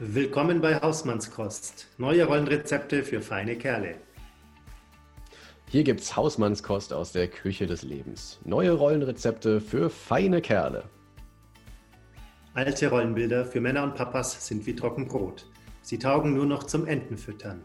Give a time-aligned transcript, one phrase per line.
[0.00, 1.88] Willkommen bei Hausmannskost.
[1.98, 3.96] Neue Rollenrezepte für feine Kerle.
[5.66, 8.38] Hier gibt's Hausmannskost aus der Küche des Lebens.
[8.44, 10.84] Neue Rollenrezepte für feine Kerle.
[12.54, 15.46] Alte Rollenbilder für Männer und Papas sind wie Trockenbrot.
[15.82, 17.60] Sie taugen nur noch zum Entenfüttern.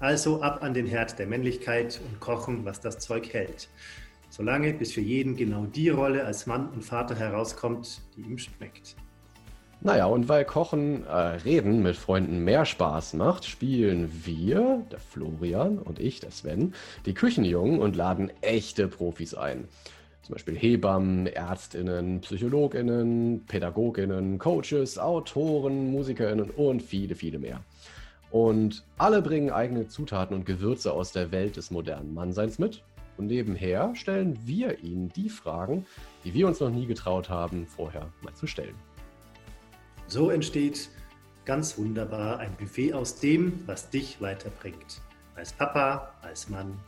[0.00, 3.68] Also ab an den Herd der Männlichkeit und kochen, was das Zeug hält.
[4.30, 8.96] Solange bis für jeden genau die Rolle als Mann und Vater herauskommt, die ihm schmeckt.
[9.80, 15.78] Naja, und weil Kochen, äh, Reden mit Freunden mehr Spaß macht, spielen wir, der Florian
[15.78, 16.74] und ich, der Sven,
[17.06, 19.68] die Küchenjungen und laden echte Profis ein.
[20.22, 27.60] Zum Beispiel Hebammen, Ärztinnen, Psychologinnen, Pädagoginnen, Coaches, Autoren, Musikerinnen und viele, viele mehr.
[28.30, 32.82] Und alle bringen eigene Zutaten und Gewürze aus der Welt des modernen Mannseins mit.
[33.16, 35.86] Und nebenher stellen wir ihnen die Fragen,
[36.24, 38.74] die wir uns noch nie getraut haben, vorher mal zu stellen.
[40.08, 40.88] So entsteht
[41.44, 45.02] ganz wunderbar ein Buffet aus dem, was dich weiterbringt.
[45.34, 46.80] Als Papa, als Mann,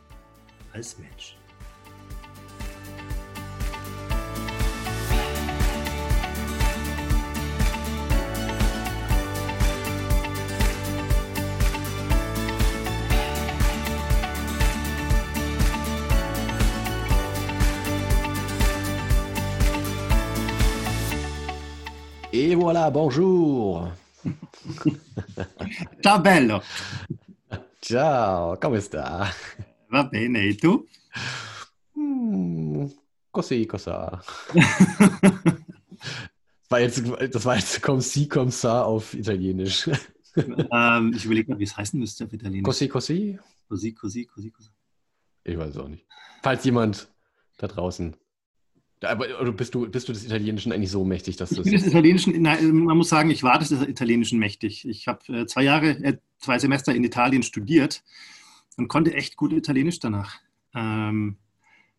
[0.73, 1.37] als Mensch.
[22.51, 23.89] Et voilà, bonjour.
[26.03, 26.61] Ciao bello.
[27.79, 29.25] Ciao, come sta?
[29.87, 30.85] Va bene, e tu?
[31.95, 32.91] Hm,
[33.31, 34.21] così, cosa.
[34.51, 34.65] das
[36.67, 37.01] war jetzt,
[37.33, 39.87] das war jetzt comme si, comme ça auf Italienisch.
[40.35, 42.65] ähm, ich überlege mal, wie es heißen müsste auf Italienisch.
[42.65, 43.39] Così, così?
[43.69, 44.69] Così, così, così, così.
[45.45, 46.05] Ich weiß es auch nicht.
[46.43, 47.07] Falls jemand
[47.59, 48.17] da draußen
[49.03, 51.87] aber bist du, bist du des Italienischen eigentlich so mächtig, dass du ich bin des
[51.87, 54.87] Italienischen, man muss sagen, ich war des Italienischen mächtig.
[54.87, 58.03] Ich habe äh, zwei Jahre, äh, zwei Semester in Italien studiert
[58.77, 60.39] und konnte echt gut Italienisch danach.
[60.75, 61.37] Ähm,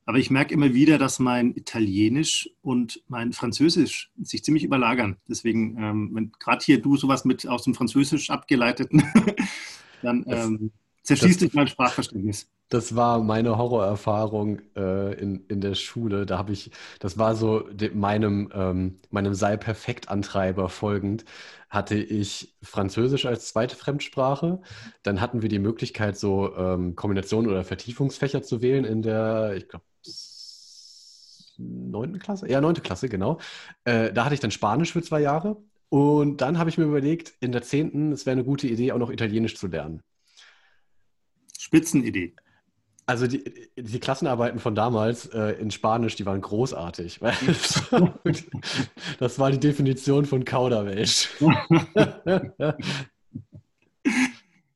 [0.05, 5.17] aber ich merke immer wieder, dass mein Italienisch und mein Französisch sich ziemlich überlagern.
[5.29, 9.05] Deswegen, ähm, wenn gerade hier du sowas mit aus dem Französisch abgeleiteten,
[10.03, 10.25] dann
[11.03, 12.49] zerschießt sich mein Sprachverständnis.
[12.69, 16.25] Das war meine Horrorerfahrung äh, in, in der Schule.
[16.25, 16.71] Da habe ich,
[17.01, 21.25] das war so de, meinem, ähm, meinem Sei Perfekt-Antreiber folgend,
[21.69, 24.63] hatte ich Französisch als zweite Fremdsprache.
[25.03, 29.69] Dann hatten wir die Möglichkeit, so ähm, Kombinationen oder Vertiefungsfächer zu wählen in der, ich
[29.69, 29.85] glaube,
[31.59, 32.49] neunten Klasse?
[32.49, 33.39] Ja, neunte Klasse, genau.
[33.85, 35.57] Äh, da hatte ich dann Spanisch für zwei Jahre.
[35.89, 38.99] Und dann habe ich mir überlegt, in der zehnten, es wäre eine gute Idee, auch
[38.99, 40.03] noch Italienisch zu lernen.
[41.63, 42.35] Spitzenidee.
[43.07, 43.45] Also die,
[43.77, 47.21] die, Klassenarbeiten von damals äh, in Spanisch, die waren großartig.
[49.19, 51.29] das war die Definition von Kauderwelsch.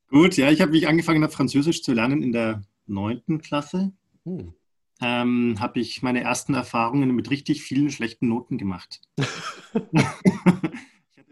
[0.09, 3.93] Gut, ja, ich habe, mich angefangen habe, Französisch zu lernen in der neunten Klasse,
[4.25, 4.55] hm.
[5.01, 9.01] ähm, habe ich meine ersten Erfahrungen mit richtig vielen schlechten Noten gemacht.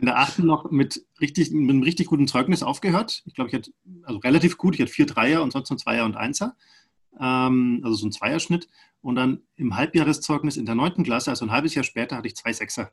[0.05, 3.23] in der achten noch mit, richtig, mit einem richtig guten Zeugnis aufgehört.
[3.25, 3.73] Ich glaube, ich hatte,
[4.03, 6.57] also relativ gut, ich hatte vier Dreier und sonst ein Zweier und Einser.
[7.19, 8.69] Ähm, also so ein Zweierschnitt.
[9.01, 12.37] Und dann im Halbjahreszeugnis in der neunten Klasse, also ein halbes Jahr später, hatte ich
[12.37, 12.91] zwei Sechser.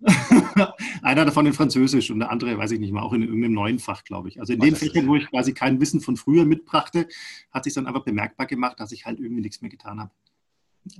[1.02, 3.78] Einer davon in Französisch und der andere, weiß ich nicht mal, auch in irgendeinem neuen
[3.78, 4.40] Fach, glaube ich.
[4.40, 7.06] Also in den Fächern, wo ich quasi kein Wissen von früher mitbrachte,
[7.52, 10.10] hat sich dann einfach bemerkbar gemacht, dass ich halt irgendwie nichts mehr getan habe.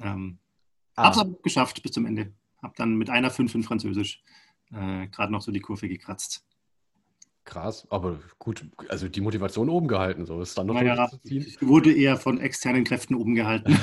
[0.01, 0.39] Ähm,
[0.95, 1.07] ah.
[1.07, 2.33] Hab's aber geschafft bis zum Ende.
[2.63, 4.23] Hab dann mit einer Fünf in Französisch
[4.73, 6.45] äh, gerade noch so die Kurve gekratzt.
[7.45, 11.91] Krass, aber gut, also die Motivation oben gehalten, so ist dann noch naja, Ich wurde
[11.95, 13.75] eher von externen Kräften oben gehalten.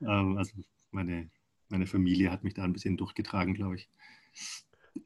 [0.00, 0.52] ähm, also
[0.92, 1.28] meine,
[1.68, 3.90] meine Familie hat mich da ein bisschen durchgetragen, glaube ich.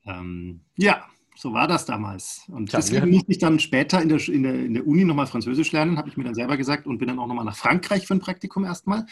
[0.04, 2.42] Ähm, ja, so war das damals.
[2.48, 5.26] Und Klar, deswegen musste ich dann später in der, in der, in der Uni nochmal
[5.26, 8.06] Französisch lernen, habe ich mir dann selber gesagt und bin dann auch nochmal nach Frankreich
[8.06, 9.06] für ein Praktikum erstmal.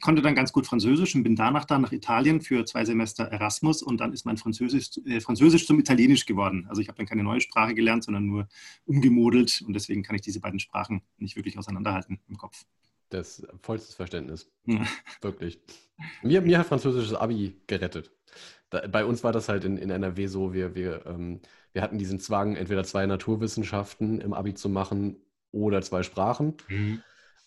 [0.00, 3.82] Konnte dann ganz gut Französisch und bin danach dann nach Italien für zwei Semester Erasmus
[3.82, 6.66] und dann ist mein Französisch, äh, Französisch zum Italienisch geworden.
[6.68, 8.48] Also ich habe dann keine neue Sprache gelernt, sondern nur
[8.84, 12.64] umgemodelt und deswegen kann ich diese beiden Sprachen nicht wirklich auseinanderhalten im Kopf.
[13.10, 14.50] Das vollstes Verständnis.
[14.66, 14.84] Ja.
[15.20, 15.60] Wirklich.
[16.22, 18.12] Mir, mir hat französisches Abi gerettet.
[18.70, 21.40] Da, bei uns war das halt in, in NRW so, wir, wir, ähm,
[21.78, 25.14] wir hatten diesen Zwang, entweder zwei Naturwissenschaften im Abi zu machen
[25.52, 26.56] oder zwei Sprachen.
[26.66, 27.02] Mhm.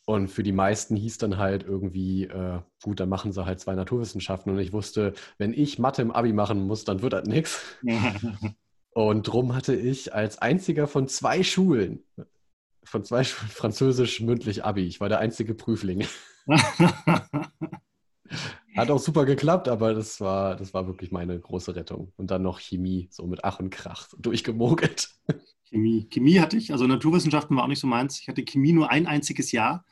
[0.05, 3.75] Und für die meisten hieß dann halt irgendwie, äh, gut, dann machen sie halt zwei
[3.75, 4.53] Naturwissenschaften.
[4.53, 7.61] Und ich wusste, wenn ich Mathe im Abi machen muss, dann wird das nichts.
[8.93, 12.01] Und drum hatte ich als einziger von zwei Schulen,
[12.85, 14.83] von zwei Schulen Französisch mündlich Abi.
[14.83, 16.05] Ich war der einzige Prüfling.
[18.75, 22.13] Hat auch super geklappt, aber das war, das war wirklich meine große Rettung.
[22.17, 25.09] Und dann noch Chemie, so mit Ach und Krach durchgemogelt.
[25.69, 26.07] Chemie.
[26.09, 28.19] Chemie hatte ich, also Naturwissenschaften war auch nicht so meins.
[28.19, 29.85] Ich hatte Chemie nur ein einziges Jahr,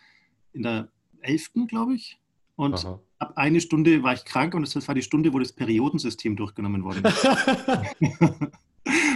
[0.54, 0.90] in der
[1.22, 1.68] 11.
[1.68, 2.20] glaube ich.
[2.56, 3.00] Und Aha.
[3.20, 6.84] ab eine Stunde war ich krank und das war die Stunde, wo das Periodensystem durchgenommen
[6.84, 7.00] wurde.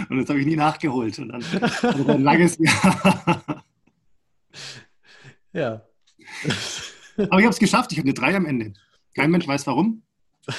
[0.08, 1.18] und das habe ich nie nachgeholt.
[1.18, 1.44] Und dann
[1.82, 3.64] also ein langes Jahr.
[5.52, 5.82] ja.
[7.16, 7.92] Aber ich habe es geschafft.
[7.92, 8.72] Ich habe eine 3 am Ende.
[9.14, 10.02] Kein Mensch weiß warum.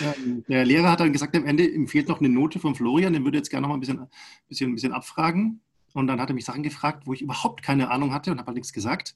[0.02, 3.14] Ähm, der Lehrer hat dann gesagt, am Ende ihm fehlt noch eine Note von Florian,
[3.14, 4.08] den würde jetzt gerne noch mal ein bisschen,
[4.48, 5.62] bisschen, ein bisschen abfragen.
[5.94, 8.48] Und dann hat er mich Sachen gefragt, wo ich überhaupt keine Ahnung hatte und habe
[8.48, 9.16] halt nichts gesagt.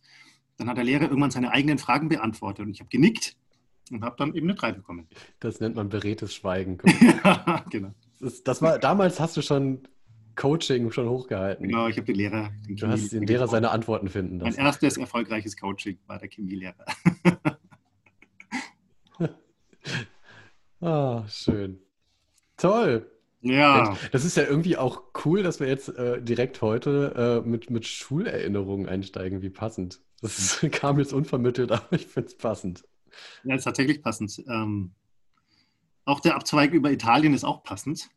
[0.57, 3.35] Dann hat der Lehrer irgendwann seine eigenen Fragen beantwortet und ich habe genickt
[3.91, 5.07] und habe dann eben eine 3 bekommen.
[5.39, 6.77] Das nennt man beredtes Schweigen.
[7.23, 7.93] ja, genau.
[8.19, 9.81] Das, das, war, damals hast du schon
[10.35, 11.67] Coaching schon hochgehalten.
[11.67, 12.51] Genau, ich habe den Lehrer.
[12.67, 14.55] Den du hast den Lehrer seine Antworten finden lassen.
[14.55, 16.85] Mein erstes erfolgreiches Coaching war der Chemielehrer.
[20.81, 21.79] ah, schön.
[22.57, 23.09] Toll.
[23.41, 23.95] Ja.
[24.11, 27.85] Das ist ja irgendwie auch cool, dass wir jetzt äh, direkt heute äh, mit, mit
[27.85, 29.41] Schulerinnerungen einsteigen.
[29.41, 30.01] Wie passend.
[30.21, 32.85] Das kam jetzt unvermittelt, aber ich finde es passend.
[33.43, 34.43] Ja, ist tatsächlich passend.
[34.47, 34.91] Ähm,
[36.05, 38.09] auch der Abzweig über Italien ist auch passend.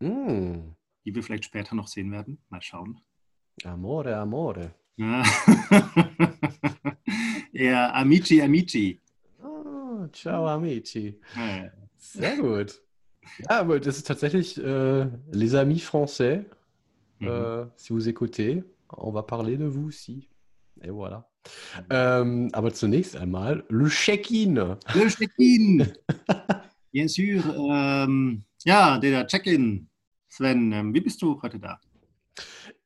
[0.00, 0.72] Mm.
[1.04, 2.38] Die wir vielleicht später noch sehen werden.
[2.48, 3.00] Mal schauen.
[3.62, 4.74] Amore, amore.
[4.96, 5.22] Ja,
[7.52, 9.00] ja amici, amici.
[10.12, 11.20] Ciao, amici.
[11.96, 12.80] Sehr gut.
[13.48, 16.44] Ja, aber das ist tatsächlich äh, les amis français.
[17.20, 17.28] Mhm.
[17.28, 18.62] Euh, si vous écoutez,
[18.96, 20.28] on va parler de vous aussi.
[20.82, 21.26] Et voilà.
[21.76, 21.86] Mhm.
[21.90, 24.76] Ähm, aber zunächst einmal Le Check-in.
[24.94, 25.92] Le Check-in.
[26.92, 27.42] Bien sûr.
[27.70, 29.88] Ähm, ja, der Check-in.
[30.28, 31.80] Sven, ähm, wie bist du heute da?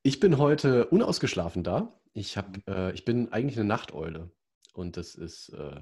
[0.02, 1.98] Ich bin heute unausgeschlafen da.
[2.12, 2.62] Ich, hab, mhm.
[2.66, 4.30] äh, ich bin eigentlich eine Nachteule.
[4.72, 5.80] Und das ist äh,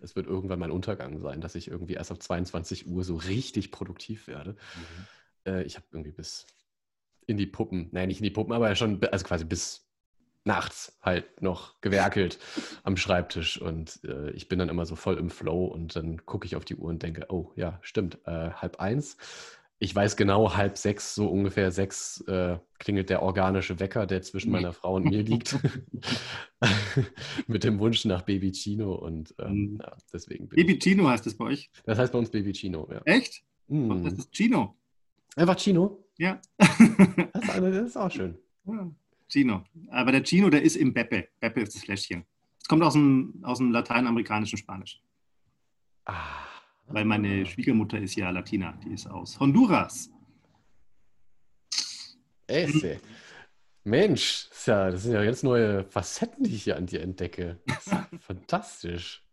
[0.00, 3.70] es wird irgendwann mein Untergang sein, dass ich irgendwie erst ab 22 Uhr so richtig
[3.70, 4.52] produktiv werde.
[4.52, 5.52] Mhm.
[5.52, 6.46] Äh, ich habe irgendwie bis
[7.26, 9.84] in die Puppen, nein, nicht in die Puppen, aber schon, also quasi bis
[10.44, 12.38] nachts halt noch gewerkelt
[12.82, 16.46] am Schreibtisch und äh, ich bin dann immer so voll im Flow und dann gucke
[16.46, 19.16] ich auf die Uhr und denke, oh ja, stimmt, äh, halb eins
[19.78, 24.52] ich weiß genau, halb sechs, so ungefähr sechs, äh, klingelt der organische Wecker, der zwischen
[24.52, 25.58] meiner Frau und mir liegt.
[27.46, 30.48] Mit dem Wunsch nach Baby Chino und ähm, ja, deswegen.
[30.48, 31.70] Baby Chino heißt es bei euch?
[31.84, 33.02] Das heißt bei uns Baby Chino, ja.
[33.04, 33.42] Echt?
[33.68, 34.04] Mm.
[34.04, 34.76] Das ist Chino.
[35.36, 36.04] Einfach Chino?
[36.16, 36.40] Ja.
[36.58, 38.38] das, ist, das ist auch schön.
[38.66, 38.90] Ja.
[39.28, 39.64] Chino.
[39.90, 41.28] Aber der Chino, der ist im Beppe.
[41.40, 42.24] Beppe ist das Fläschchen.
[42.60, 45.02] Es kommt aus dem, aus dem lateinamerikanischen Spanisch.
[46.06, 46.53] Ah.
[46.94, 50.12] Weil meine Schwiegermutter ist ja Latina, die ist aus Honduras.
[52.46, 53.00] Esse.
[53.82, 57.60] Mensch, das sind ja ganz neue Facetten, die ich hier an dir entdecke.
[58.20, 59.24] fantastisch.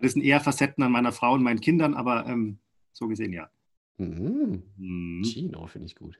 [0.00, 2.58] Das sind eher Facetten an meiner Frau und meinen Kindern, aber ähm,
[2.92, 3.50] so gesehen ja.
[3.98, 4.62] Mhm.
[4.78, 5.22] Mhm.
[5.22, 6.18] Chino finde ich gut.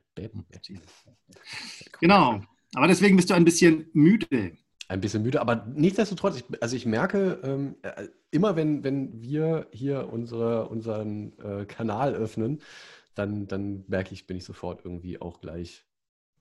[2.00, 2.43] Genau.
[2.75, 4.59] Aber deswegen bist du ein bisschen müde
[4.93, 9.67] ein bisschen müde, aber nichtsdestotrotz, ich, also ich merke, ähm, äh, immer wenn, wenn wir
[9.73, 12.61] hier unsere, unseren äh, Kanal öffnen,
[13.15, 15.87] dann, dann merke ich, bin ich sofort irgendwie auch gleich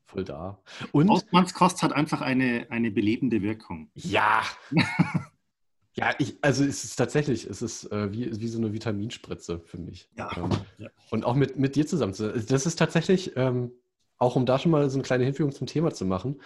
[0.06, 0.62] voll da.
[0.92, 3.89] Und Hausmannskost hat einfach eine, eine belebende Wirkung.
[3.95, 4.44] Ja.
[5.94, 9.77] ja, ich, also es ist tatsächlich, es ist äh, wie, wie so eine Vitaminspritze für
[9.77, 10.09] mich.
[10.18, 10.30] Ja.
[10.36, 10.89] Ähm, ja.
[11.10, 12.13] Und auch mit, mit dir zusammen.
[12.17, 13.72] Das ist tatsächlich, ähm,
[14.17, 16.41] auch um da schon mal so eine kleine Hinführung zum Thema zu machen,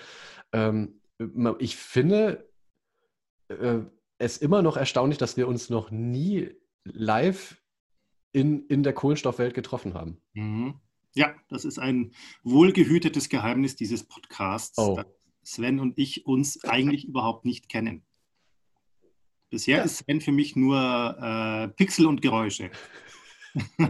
[0.53, 1.01] ähm,
[1.59, 2.49] ich finde
[3.47, 3.79] äh,
[4.17, 6.51] es immer noch erstaunlich, dass wir uns noch nie
[6.83, 7.61] live
[8.31, 10.21] in, in der Kohlenstoffwelt getroffen haben.
[10.33, 10.75] Mhm.
[11.13, 12.11] Ja, das ist ein
[12.43, 14.97] wohlgehütetes Geheimnis dieses Podcasts, oh.
[14.97, 15.05] dass
[15.43, 18.05] Sven und ich uns eigentlich überhaupt nicht kennen.
[19.49, 19.83] Bisher ja.
[19.83, 22.71] ist Sven für mich nur äh, Pixel und Geräusche.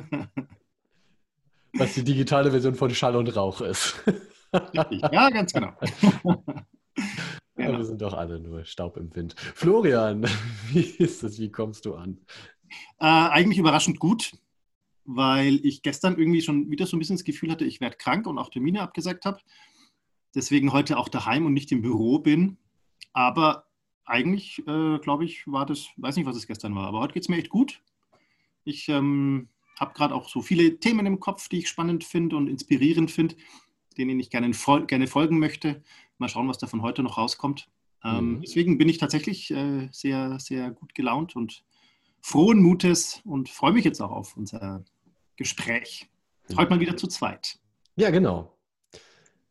[1.73, 4.03] Was die digitale Version von Schall und Rauch ist.
[4.71, 5.73] Ja, ganz genau.
[7.71, 9.35] Ja, wir sind doch alle nur Staub im Wind.
[9.53, 10.23] Florian,
[10.71, 11.39] wie ist das?
[11.39, 12.19] Wie kommst du an?
[12.99, 14.33] Äh, eigentlich überraschend gut,
[15.03, 18.27] weil ich gestern irgendwie schon wieder so ein bisschen das Gefühl hatte, ich werde krank
[18.27, 19.39] und auch Termine abgesagt habe.
[20.33, 22.57] Deswegen heute auch daheim und nicht im Büro bin.
[23.13, 23.65] Aber
[24.05, 27.23] eigentlich, äh, glaube ich, war das, weiß nicht, was es gestern war, aber heute geht
[27.23, 27.81] es mir echt gut.
[28.63, 32.47] Ich ähm, habe gerade auch so viele Themen im Kopf, die ich spannend finde und
[32.47, 33.35] inspirierend finde
[33.97, 34.51] denen ich gerne,
[34.87, 35.83] gerne folgen möchte.
[36.17, 37.69] Mal schauen, was da von heute noch rauskommt.
[38.03, 38.41] Ähm, mhm.
[38.41, 41.63] Deswegen bin ich tatsächlich äh, sehr, sehr gut gelaunt und
[42.21, 44.83] frohen Mutes und freue mich jetzt auch auf unser
[45.35, 46.09] Gespräch.
[46.55, 47.59] Heute mal wieder zu zweit.
[47.95, 48.57] Ja, genau.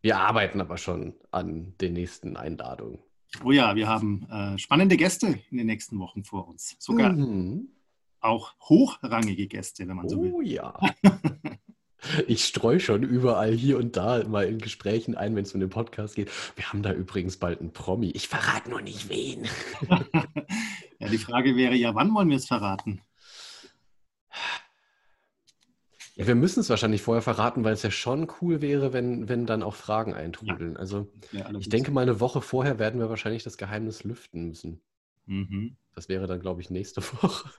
[0.01, 2.99] Wir arbeiten aber schon an den nächsten Einladungen.
[3.43, 6.77] Oh ja, wir haben äh, spannende Gäste in den nächsten Wochen vor uns.
[6.79, 7.69] Sogar mhm.
[8.21, 10.33] auch hochrangige Gäste, wenn man so will.
[10.33, 10.79] Oh ja.
[12.27, 15.71] Ich streue schon überall hier und da mal in Gesprächen ein, wenn es um den
[15.71, 16.31] Podcast geht.
[16.57, 18.11] Wir haben da übrigens bald einen Promi.
[18.11, 19.47] Ich verrate nur nicht wen.
[20.99, 23.01] ja, die Frage wäre ja, wann wollen wir es verraten?
[26.17, 29.47] Ja, wir müssen es wahrscheinlich vorher verraten, weil es ja schon cool wäre, wenn, wenn
[29.47, 30.75] dann auch Fragen eintrudeln.
[30.75, 30.79] Ja.
[30.79, 34.81] Also ja, ich denke mal, eine Woche vorher werden wir wahrscheinlich das Geheimnis lüften müssen.
[35.27, 35.77] Mhm.
[35.95, 37.51] Das wäre dann, glaube ich, nächste Woche.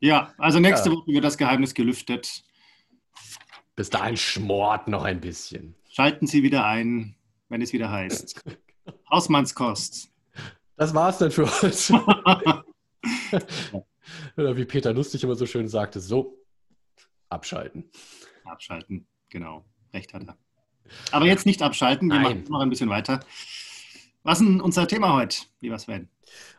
[0.00, 0.96] Ja, also nächste ja.
[0.96, 2.42] Woche wird das Geheimnis gelüftet.
[3.80, 5.74] Bis dahin schmort noch ein bisschen.
[5.88, 7.16] Schalten Sie wieder ein,
[7.48, 8.44] wenn es wieder heißt.
[9.10, 10.12] Hausmannskost.
[10.76, 11.94] Das war's dann für heute.
[14.36, 16.36] Oder wie Peter Lustig immer so schön sagte, so,
[17.30, 17.90] abschalten.
[18.44, 19.64] Abschalten, genau.
[19.94, 20.36] Recht hat er.
[21.10, 22.22] Aber jetzt nicht abschalten, wir Nein.
[22.22, 23.20] machen noch ein bisschen weiter.
[24.24, 26.10] Was ist unser Thema heute, lieber Sven?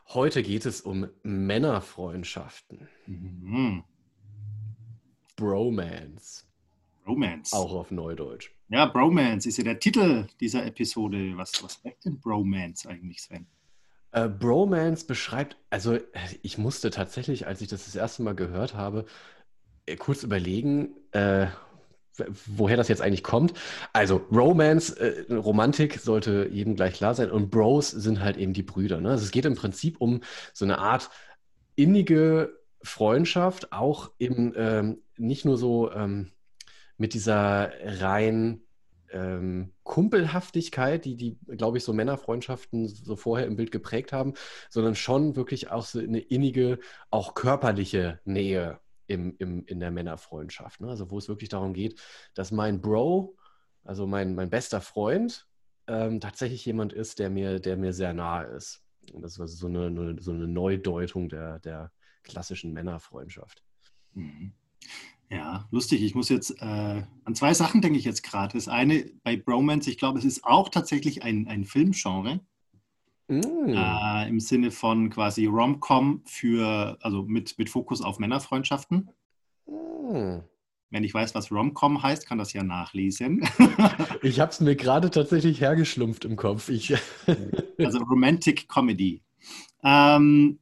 [0.07, 2.87] Heute geht es um Männerfreundschaften.
[3.05, 3.83] Mhm.
[5.35, 6.50] Bromance.
[7.11, 7.53] Bromance.
[7.53, 8.51] Auch auf Neudeutsch.
[8.69, 11.33] Ja, Bromance ist ja der Titel dieser Episode.
[11.35, 13.47] Was, was sagt denn Bromance eigentlich, Sven?
[14.11, 15.97] Äh, Bromance beschreibt, also
[16.41, 19.05] ich musste tatsächlich, als ich das das erste Mal gehört habe,
[19.85, 21.47] äh, kurz überlegen, äh,
[22.45, 23.53] woher das jetzt eigentlich kommt.
[23.93, 28.63] Also Romance, äh, Romantik sollte jedem gleich klar sein und Bros sind halt eben die
[28.63, 29.01] Brüder.
[29.01, 29.11] Ne?
[29.11, 30.21] Also es geht im Prinzip um
[30.53, 31.09] so eine Art
[31.75, 36.31] innige Freundschaft, auch eben ähm, nicht nur so ähm,
[37.01, 38.61] mit dieser rein
[39.11, 44.35] ähm, Kumpelhaftigkeit, die, die, glaube ich, so Männerfreundschaften so vorher im Bild geprägt haben,
[44.69, 46.77] sondern schon wirklich auch so eine innige,
[47.09, 50.79] auch körperliche Nähe im, im, in der Männerfreundschaft.
[50.79, 50.89] Ne?
[50.89, 51.99] Also wo es wirklich darum geht,
[52.35, 53.35] dass mein Bro,
[53.83, 55.47] also mein, mein bester Freund,
[55.87, 58.85] ähm, tatsächlich jemand ist, der mir, der mir sehr nahe ist.
[59.11, 61.91] Und das also so eine, so eine Neudeutung der, der
[62.21, 63.63] klassischen Männerfreundschaft.
[64.13, 64.53] Mhm.
[65.31, 66.03] Ja, lustig.
[66.03, 68.53] Ich muss jetzt äh, an zwei Sachen denke ich jetzt gerade.
[68.53, 72.41] Das eine bei Bromance, ich glaube, es ist auch tatsächlich ein, ein Filmgenre.
[73.29, 73.39] Mm.
[73.69, 79.09] Äh, Im Sinne von quasi Rom-Com für, also mit, mit Fokus auf Männerfreundschaften.
[79.67, 80.39] Mm.
[80.89, 83.47] Wenn ich weiß, was Rom-Com heißt, kann das ja nachlesen.
[84.21, 86.67] ich habe es mir gerade tatsächlich hergeschlumpft im Kopf.
[86.67, 86.93] Ich
[87.77, 89.23] also Romantic Comedy.
[89.81, 90.59] Ähm,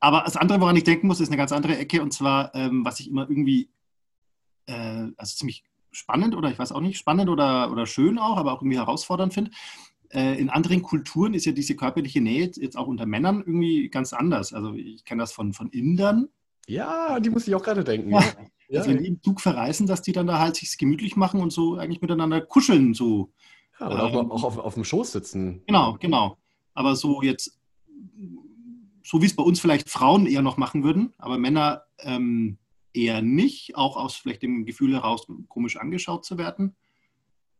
[0.00, 2.02] aber das andere, woran ich denken muss, ist eine ganz andere Ecke.
[2.02, 3.70] Und zwar, ähm, was ich immer irgendwie
[4.72, 8.52] äh, also ziemlich spannend oder ich weiß auch nicht, spannend oder, oder schön auch, aber
[8.52, 9.50] auch irgendwie herausfordernd finde.
[10.10, 14.12] Äh, in anderen Kulturen ist ja diese körperliche Nähe jetzt auch unter Männern irgendwie ganz
[14.12, 14.52] anders.
[14.52, 16.28] Also ich kenne das von, von Indern.
[16.66, 18.10] Ja, die muss ich auch gerade denken.
[18.10, 18.22] Ja.
[18.72, 18.80] Ja.
[18.80, 21.52] Also wenn die im Zug verreisen, dass die dann da halt sich gemütlich machen und
[21.52, 22.94] so eigentlich miteinander kuscheln.
[22.94, 23.30] So.
[23.78, 25.62] Ja, oder ähm, auch, auf, auf dem Schoß sitzen.
[25.66, 26.38] Genau, genau.
[26.72, 27.60] Aber so jetzt,
[29.04, 32.56] so wie es bei uns vielleicht Frauen eher noch machen würden, aber Männer ähm,
[32.94, 36.76] eher nicht, auch aus vielleicht dem Gefühl heraus, komisch angeschaut zu werden.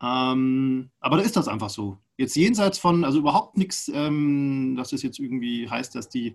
[0.03, 1.99] Ähm, aber da ist das einfach so.
[2.17, 6.35] Jetzt jenseits von, also überhaupt nichts, ähm, dass es jetzt irgendwie heißt, dass die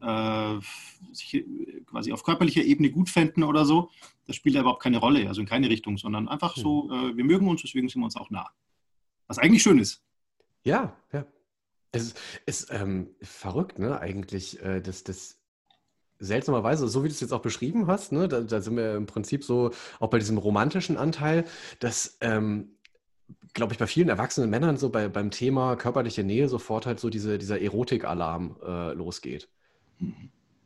[0.00, 0.58] äh,
[1.12, 1.44] sich
[1.86, 3.90] quasi auf körperlicher Ebene gut fänden oder so.
[4.26, 7.10] Das spielt ja überhaupt keine Rolle, also in keine Richtung, sondern einfach so, hm.
[7.10, 8.50] äh, wir mögen uns, deswegen sind wir uns auch nah.
[9.26, 10.02] Was eigentlich schön ist.
[10.64, 11.26] Ja, ja.
[11.90, 15.41] Es ist, ist ähm, verrückt, ne, eigentlich, äh, dass das
[16.22, 19.06] seltsamerweise, so wie du es jetzt auch beschrieben hast, ne, da, da, sind wir im
[19.06, 21.44] Prinzip so auch bei diesem romantischen Anteil,
[21.80, 22.76] dass, ähm,
[23.54, 27.10] glaube ich, bei vielen erwachsenen Männern so bei, beim Thema körperliche Nähe sofort halt so
[27.10, 29.48] diese, dieser Erotik-Alarm äh, losgeht.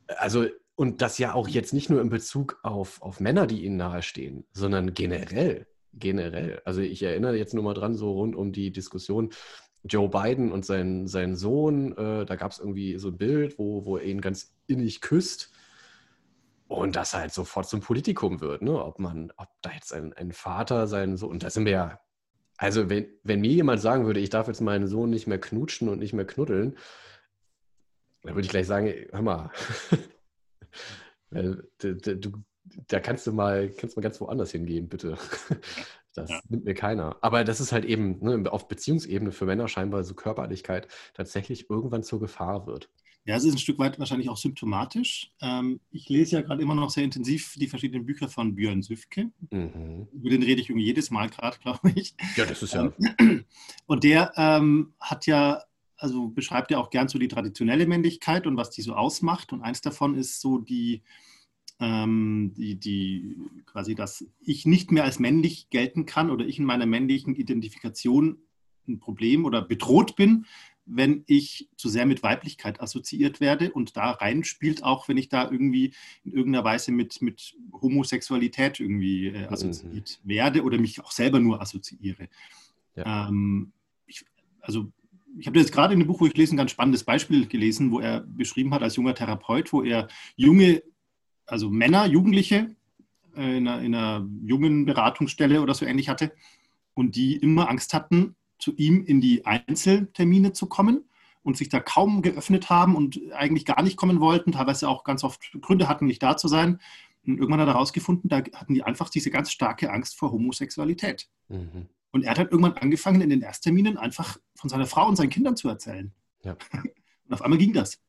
[0.09, 3.79] Also, und das ja auch jetzt nicht nur in Bezug auf, auf Männer, die ihnen
[3.79, 5.67] nahestehen, sondern generell.
[5.95, 6.61] Generell.
[6.67, 9.31] Also ich erinnere jetzt nur mal dran, so rund um die Diskussion
[9.87, 13.85] Joe Biden und sein, sein Sohn, äh, da gab es irgendwie so ein Bild, wo,
[13.85, 15.53] wo er ihn ganz innig küsst.
[16.69, 18.85] Und das halt sofort zum Politikum wird, ne?
[18.85, 22.01] Ob man, ob da jetzt ein, ein Vater sein so, und da sind wir ja,
[22.57, 25.89] also wenn, wenn mir jemand sagen würde, ich darf jetzt meinen Sohn nicht mehr knutschen
[25.89, 26.77] und nicht mehr knuddeln,
[28.23, 29.51] dann würde ich gleich sagen, hör mal,
[31.31, 32.43] du,
[32.89, 35.17] da kannst du mal, kannst mal ganz woanders hingehen, bitte.
[36.17, 36.41] Das ja.
[36.49, 37.17] nimmt mir keiner.
[37.21, 42.03] Aber das ist halt eben ne, auf Beziehungsebene für Männer scheinbar so Körperlichkeit tatsächlich irgendwann
[42.03, 42.89] zur Gefahr wird.
[43.27, 45.33] Ja, es ist ein Stück weit wahrscheinlich auch symptomatisch.
[45.41, 49.33] Ähm, ich lese ja gerade immer noch sehr intensiv die verschiedenen Bücher von Björn Süfke.
[49.51, 50.07] Mhm.
[50.13, 52.15] Über den rede ich irgendwie jedes Mal gerade, glaube ich.
[52.37, 52.93] Ja, das ist ja.
[53.87, 55.65] Und der ähm, hat ja,
[55.97, 59.53] also beschreibt ja auch gern so die traditionelle Männlichkeit und was die so ausmacht.
[59.53, 61.03] Und eins davon ist so die,
[61.81, 66.65] ähm, die, die quasi, dass ich nicht mehr als männlich gelten kann oder ich in
[66.65, 68.39] meiner männlichen Identifikation
[68.89, 70.47] ein Problem oder bedroht bin,
[70.87, 75.29] wenn ich zu sehr mit Weiblichkeit assoziiert werde und da rein spielt auch, wenn ich
[75.29, 75.93] da irgendwie
[76.25, 80.29] in irgendeiner Weise mit, mit Homosexualität irgendwie äh, assoziiert mhm.
[80.29, 82.29] werde oder mich auch selber nur assoziiere.
[82.95, 83.29] Ja.
[83.29, 83.73] Ähm,
[84.07, 84.25] ich,
[84.61, 84.93] also
[85.39, 87.91] ich habe jetzt gerade in dem Buch, wo ich lese, ein ganz spannendes Beispiel gelesen,
[87.91, 90.83] wo er beschrieben hat als junger Therapeut, wo er junge,
[91.47, 92.75] also Männer, Jugendliche
[93.37, 96.33] äh, in, einer, in einer jungen Beratungsstelle oder so ähnlich hatte
[96.95, 101.05] und die immer Angst hatten, zu ihm in die Einzeltermine zu kommen
[101.43, 105.23] und sich da kaum geöffnet haben und eigentlich gar nicht kommen wollten, teilweise auch ganz
[105.23, 106.81] oft Gründe hatten, nicht da zu sein.
[107.27, 111.29] Und irgendwann hat er herausgefunden, da hatten die einfach diese ganz starke Angst vor Homosexualität.
[111.49, 111.87] Mhm.
[112.13, 115.29] Und er hat halt irgendwann angefangen, in den Erstterminen einfach von seiner Frau und seinen
[115.29, 116.13] Kindern zu erzählen.
[116.43, 116.57] Ja.
[117.29, 118.01] Und auf einmal ging das.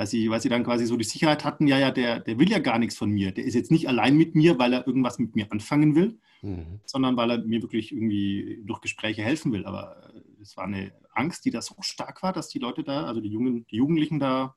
[0.00, 2.50] Weil sie, weil sie dann quasi so die Sicherheit hatten, ja, ja, der, der will
[2.50, 3.32] ja gar nichts von mir.
[3.32, 6.80] Der ist jetzt nicht allein mit mir, weil er irgendwas mit mir anfangen will, mhm.
[6.86, 9.66] sondern weil er mir wirklich irgendwie durch Gespräche helfen will.
[9.66, 13.04] Aber äh, es war eine Angst, die da so stark war, dass die Leute da,
[13.04, 14.56] also die, Jungen, die Jugendlichen da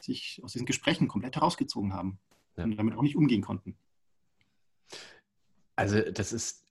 [0.00, 2.18] sich aus diesen Gesprächen komplett herausgezogen haben
[2.56, 2.64] ja.
[2.64, 3.76] und damit auch nicht umgehen konnten.
[5.76, 6.66] Also das ist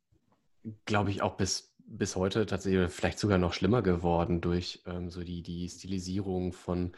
[0.85, 5.23] glaube ich, auch bis, bis heute tatsächlich vielleicht sogar noch schlimmer geworden durch ähm, so
[5.23, 6.91] die, die Stilisierung von,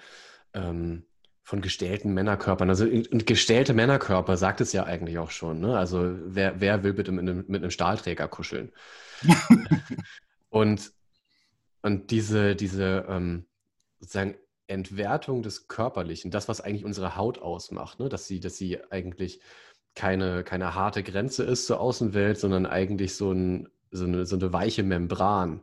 [0.53, 1.05] ähm,
[1.43, 2.69] von gestellten Männerkörpern.
[2.69, 5.59] Also und gestellte Männerkörper sagt es ja eigentlich auch schon.
[5.59, 5.77] Ne?
[5.77, 8.71] Also wer, wer will bitte mit einem, mit einem Stahlträger kuscheln?
[10.49, 10.91] und,
[11.81, 13.45] und diese, diese ähm,
[13.99, 14.35] sozusagen
[14.67, 18.07] Entwertung des Körperlichen, das, was eigentlich unsere Haut ausmacht, ne?
[18.07, 19.41] dass, sie, dass sie eigentlich
[19.95, 24.53] keine, keine harte Grenze ist zur Außenwelt, sondern eigentlich so, ein, so, eine, so eine
[24.53, 25.61] weiche Membran.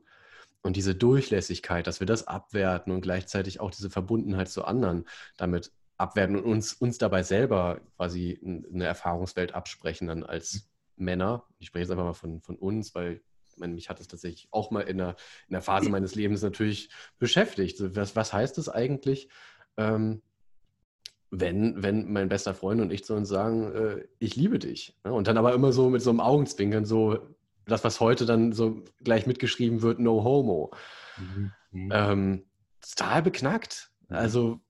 [0.63, 5.73] Und diese Durchlässigkeit, dass wir das abwerten und gleichzeitig auch diese Verbundenheit zu anderen damit
[5.97, 11.45] abwerten und uns, uns dabei selber quasi eine Erfahrungswelt absprechen dann als Männer.
[11.59, 13.23] Ich spreche jetzt einfach mal von, von uns, weil
[13.61, 16.91] meine, mich hat es tatsächlich auch mal in der, in der Phase meines Lebens natürlich
[17.19, 17.79] beschäftigt.
[17.95, 19.29] Was, was heißt es eigentlich,
[19.77, 20.23] ähm,
[21.31, 24.99] wenn, wenn mein bester Freund und ich zu uns sagen, äh, ich liebe dich.
[25.05, 27.19] Ja, und dann aber immer so mit so einem Augenzwinkern, so
[27.71, 30.73] das, was heute dann so gleich mitgeschrieben wird, no homo.
[31.17, 31.53] Mhm.
[31.71, 31.91] mhm.
[31.93, 32.45] Ähm,
[32.81, 33.91] total beknackt.
[34.09, 34.17] Mhm.
[34.17, 34.61] Also,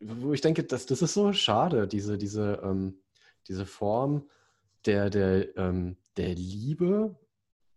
[0.00, 3.02] wo ich denke, das, das ist so schade, diese, diese, ähm,
[3.48, 4.28] diese Form
[4.86, 7.16] der, der, ähm, der Liebe,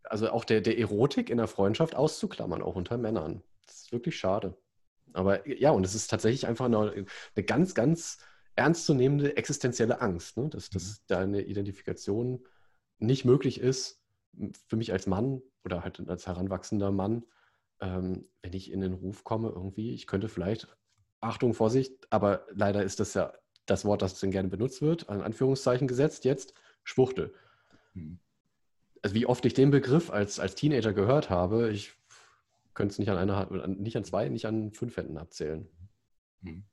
[0.04, 3.44] also auch der, der Erotik in der Freundschaft auszuklammern, auch unter Männern.
[3.66, 4.58] Das ist wirklich schade.
[5.14, 8.18] Aber ja, und es ist tatsächlich einfach eine, eine ganz, ganz
[8.56, 10.50] ernstzunehmende existenzielle Angst, ne?
[10.50, 10.96] dass, dass mhm.
[11.08, 12.46] da eine Identifikation
[13.00, 14.02] nicht möglich ist
[14.68, 17.26] für mich als Mann oder halt als heranwachsender Mann,
[17.80, 20.68] ähm, wenn ich in den Ruf komme, irgendwie, ich könnte vielleicht,
[21.22, 23.34] Achtung, Vorsicht, aber leider ist das ja
[23.66, 27.34] das Wort, das dann gerne benutzt wird, an Anführungszeichen gesetzt, jetzt Schwuchtel.
[27.94, 28.20] Mhm.
[29.02, 31.94] Also wie oft ich den Begriff als, als Teenager gehört habe, ich
[32.74, 35.68] könnte es nicht an einer Hand, nicht an zwei, nicht an fünf Händen abzählen.
[36.44, 36.64] Hm.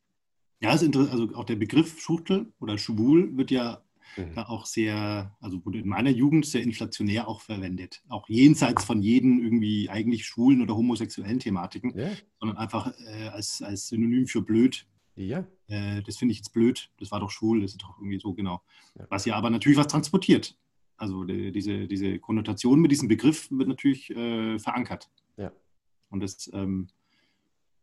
[0.60, 0.86] Ja, also
[1.34, 3.82] auch der Begriff Schuchtel oder Schwul wird ja
[4.16, 4.34] mhm.
[4.34, 8.02] da auch sehr, also wurde in meiner Jugend sehr inflationär auch verwendet.
[8.08, 12.10] Auch jenseits von jeden irgendwie eigentlich schwulen oder homosexuellen Thematiken, ja.
[12.38, 14.86] sondern einfach äh, als, als Synonym für blöd.
[15.16, 15.44] Ja.
[15.68, 18.34] Äh, das finde ich jetzt blöd, das war doch schwul, das ist doch irgendwie so
[18.34, 18.62] genau.
[18.98, 19.06] Ja.
[19.10, 20.56] Was ja aber natürlich was transportiert.
[20.96, 25.10] Also die, diese, diese Konnotation mit diesem Begriff wird natürlich äh, verankert.
[25.36, 25.50] Ja.
[26.10, 26.88] Und das ähm,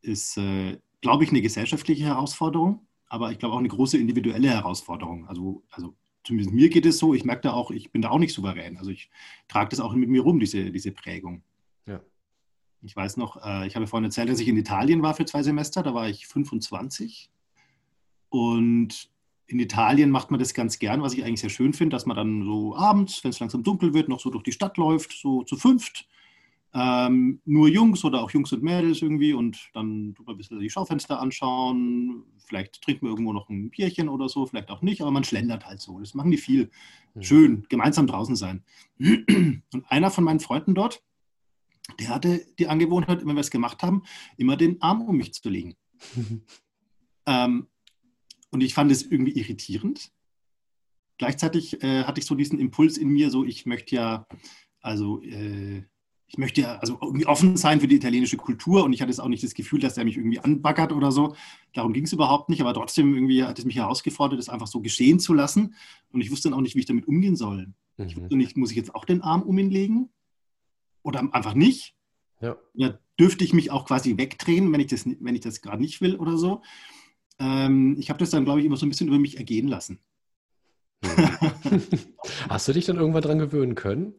[0.01, 5.27] ist, äh, glaube ich, eine gesellschaftliche Herausforderung, aber ich glaube auch eine große individuelle Herausforderung.
[5.27, 8.19] Also, also zumindest mir geht es so, ich merke da auch, ich bin da auch
[8.19, 8.77] nicht souverän.
[8.77, 9.09] Also ich
[9.47, 11.43] trage das auch mit mir rum, diese, diese Prägung.
[11.85, 12.01] Ja.
[12.81, 15.43] Ich weiß noch, äh, ich habe vorhin erzählt, dass ich in Italien war für zwei
[15.43, 17.29] Semester, da war ich 25.
[18.29, 19.09] Und
[19.47, 22.15] in Italien macht man das ganz gern, was ich eigentlich sehr schön finde, dass man
[22.15, 25.43] dann so abends, wenn es langsam dunkel wird, noch so durch die Stadt läuft, so
[25.43, 26.07] zu fünft
[26.73, 30.59] ähm, nur Jungs oder auch Jungs und Mädels irgendwie und dann tut man ein bisschen
[30.59, 32.23] die Schaufenster anschauen.
[32.45, 35.65] Vielleicht trinkt man irgendwo noch ein Bierchen oder so, vielleicht auch nicht, aber man schlendert
[35.65, 35.99] halt so.
[35.99, 36.69] Das machen die viel.
[37.15, 37.23] Mhm.
[37.23, 38.63] Schön, gemeinsam draußen sein.
[38.99, 41.03] Und einer von meinen Freunden dort,
[41.99, 44.03] der hatte die Angewohnheit, wenn wir es gemacht haben,
[44.37, 45.75] immer den Arm um mich zu legen.
[47.25, 47.67] ähm,
[48.51, 50.11] und ich fand es irgendwie irritierend.
[51.17, 54.27] Gleichzeitig äh, hatte ich so diesen Impuls in mir, so ich möchte ja,
[54.81, 55.83] also äh,
[56.29, 59.19] ich möchte ja also irgendwie offen sein für die italienische Kultur und ich hatte jetzt
[59.19, 61.35] auch nicht das Gefühl, dass er mich irgendwie anbaggert oder so.
[61.73, 64.79] Darum ging es überhaupt nicht, aber trotzdem irgendwie hat es mich herausgefordert, das einfach so
[64.79, 65.73] geschehen zu lassen
[66.11, 67.73] und ich wusste dann auch nicht, wie ich damit umgehen soll.
[67.97, 68.05] Mhm.
[68.05, 70.09] Ich wusste nicht, muss ich jetzt auch den Arm um ihn legen
[71.01, 71.95] oder einfach nicht?
[72.41, 72.57] Ja.
[72.75, 75.99] ja dürfte ich mich auch quasi wegdrehen, wenn ich das, wenn ich das gerade nicht
[75.99, 76.61] will oder so.
[77.39, 79.99] Ähm, ich habe das dann, glaube ich, immer so ein bisschen über mich ergehen lassen.
[81.01, 81.09] Mhm.
[82.49, 84.13] Hast du dich dann irgendwann dran gewöhnen können?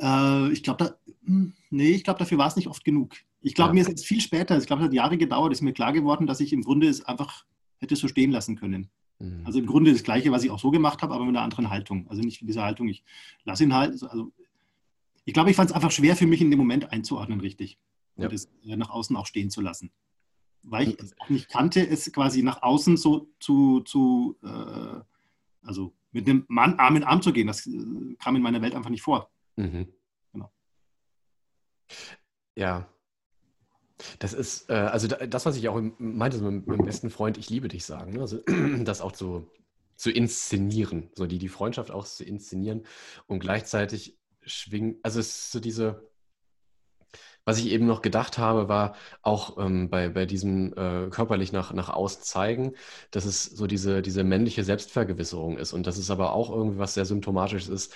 [0.00, 3.16] Äh, ich glaube, da, hm, nee, ich glaube, dafür war es nicht oft genug.
[3.40, 3.74] Ich glaube, ja.
[3.74, 6.26] mir ist jetzt viel später, ich glaube, es hat Jahre gedauert, ist mir klar geworden,
[6.26, 7.44] dass ich im Grunde es einfach
[7.78, 8.88] hätte so stehen lassen können.
[9.18, 9.42] Mhm.
[9.44, 11.70] Also im Grunde das Gleiche, was ich auch so gemacht habe, aber mit einer anderen
[11.70, 12.06] Haltung.
[12.08, 13.04] Also nicht mit dieser Haltung, ich
[13.44, 14.02] lasse ihn halt.
[14.02, 14.32] Also
[15.24, 17.78] ich glaube, ich fand es einfach schwer für mich in dem Moment einzuordnen, richtig.
[18.16, 18.26] Ja.
[18.26, 19.90] Und es äh, nach außen auch stehen zu lassen.
[20.62, 25.00] Weil ich es auch nicht kannte, es quasi nach außen so zu, zu äh,
[25.62, 28.74] also mit einem Mann Arm in Arm zu gehen, das äh, kam in meiner Welt
[28.74, 29.31] einfach nicht vor.
[29.56, 29.92] Mhm.
[30.32, 30.52] Genau.
[32.54, 32.88] Ja,
[34.18, 37.50] das ist, äh, also das, was ich auch meinte so mit meinem besten Freund, ich
[37.50, 38.20] liebe dich sagen, ne?
[38.20, 38.38] also
[38.84, 39.50] das auch zu,
[39.96, 42.84] zu inszenieren, so die, die Freundschaft auch zu inszenieren
[43.26, 46.08] und gleichzeitig schwingen, also es ist so diese,
[47.44, 51.72] was ich eben noch gedacht habe, war auch ähm, bei, bei diesem äh, körperlich nach,
[51.72, 52.74] nach außen zeigen,
[53.10, 56.94] dass es so diese, diese männliche Selbstvergewisserung ist und dass es aber auch irgendwie was
[56.94, 57.94] sehr symptomatisches ist,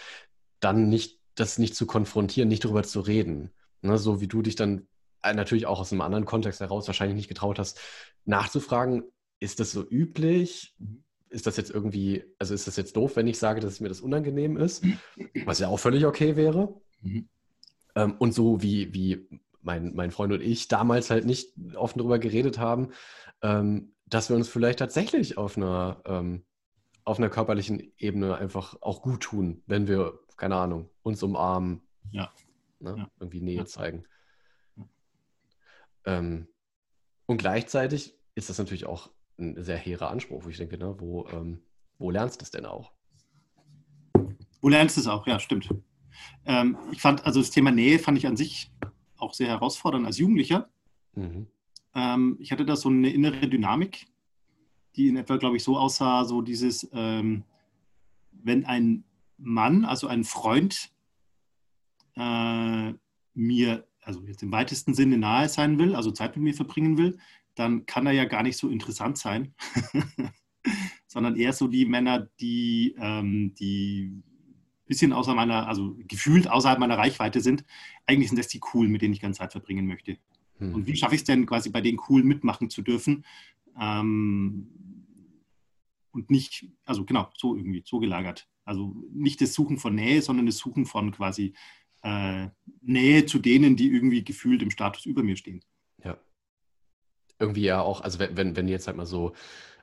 [0.60, 3.50] dann nicht, das nicht zu konfrontieren, nicht darüber zu reden.
[3.82, 3.98] Ne?
[3.98, 4.88] So wie du dich dann
[5.22, 7.80] äh, natürlich auch aus einem anderen Kontext heraus wahrscheinlich nicht getraut hast,
[8.24, 9.04] nachzufragen,
[9.38, 10.74] ist das so üblich?
[11.28, 14.00] Ist das jetzt irgendwie, also ist das jetzt doof, wenn ich sage, dass mir das
[14.00, 14.84] unangenehm ist?
[15.44, 16.74] Was ja auch völlig okay wäre.
[17.02, 17.28] Mhm.
[17.94, 19.28] Ähm, und so wie, wie
[19.62, 22.90] mein, mein Freund und ich damals halt nicht offen darüber geredet haben,
[23.42, 26.44] ähm, dass wir uns vielleicht tatsächlich auf einer, ähm,
[27.04, 32.32] auf einer körperlichen Ebene einfach auch gut tun, wenn wir, keine Ahnung, uns umarmen, ja.
[32.78, 33.10] Ne, ja.
[33.18, 33.66] irgendwie Nähe ja.
[33.66, 34.04] zeigen.
[36.04, 36.46] Ähm,
[37.26, 41.26] und gleichzeitig ist das natürlich auch ein sehr hehrer Anspruch, wo ich denke, ne, wo,
[41.28, 41.62] ähm,
[41.98, 42.92] wo lernst du es denn auch?
[44.60, 45.68] Wo lernst du es auch, ja, stimmt.
[46.44, 48.72] Ähm, ich fand, also das Thema Nähe fand ich an sich
[49.18, 50.68] auch sehr herausfordernd als Jugendlicher.
[51.14, 51.46] Mhm.
[51.94, 54.06] Ähm, ich hatte da so eine innere Dynamik,
[54.94, 57.44] die in etwa, glaube ich, so aussah, so dieses, ähm,
[58.32, 59.04] wenn ein
[59.38, 60.90] Mann, also ein Freund,
[62.16, 62.92] äh,
[63.34, 67.18] mir also jetzt im weitesten Sinne nahe sein will, also Zeit mit mir verbringen will,
[67.56, 69.52] dann kann er ja gar nicht so interessant sein,
[71.08, 74.22] sondern eher so die Männer, die, ähm, die ein
[74.86, 77.64] bisschen außer meiner, also gefühlt außerhalb meiner Reichweite sind.
[78.06, 80.18] Eigentlich sind das die coolen, mit denen ich gerne Zeit verbringen möchte.
[80.58, 80.74] Hm.
[80.74, 83.24] Und wie schaffe ich es denn quasi bei den coolen mitmachen zu dürfen?
[83.80, 84.68] Ähm,
[86.12, 88.48] und nicht, also genau, so irgendwie, so gelagert.
[88.66, 91.54] Also nicht das Suchen von Nähe, sondern das Suchen von quasi
[92.02, 92.48] äh,
[92.82, 95.62] Nähe zu denen, die irgendwie gefühlt im Status über mir stehen.
[96.04, 96.18] Ja.
[97.38, 99.34] Irgendwie ja auch, also wenn, wenn, wenn jetzt halt mal so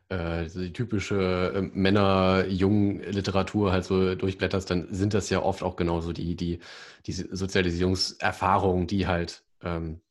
[0.10, 6.14] äh, die typische äh, Männer-Jungen-Literatur halt so durchblätterst, dann sind das ja oft auch genauso
[6.14, 6.60] die, die,
[7.06, 10.02] die Sozialisierungserfahrungen, die halt ähm,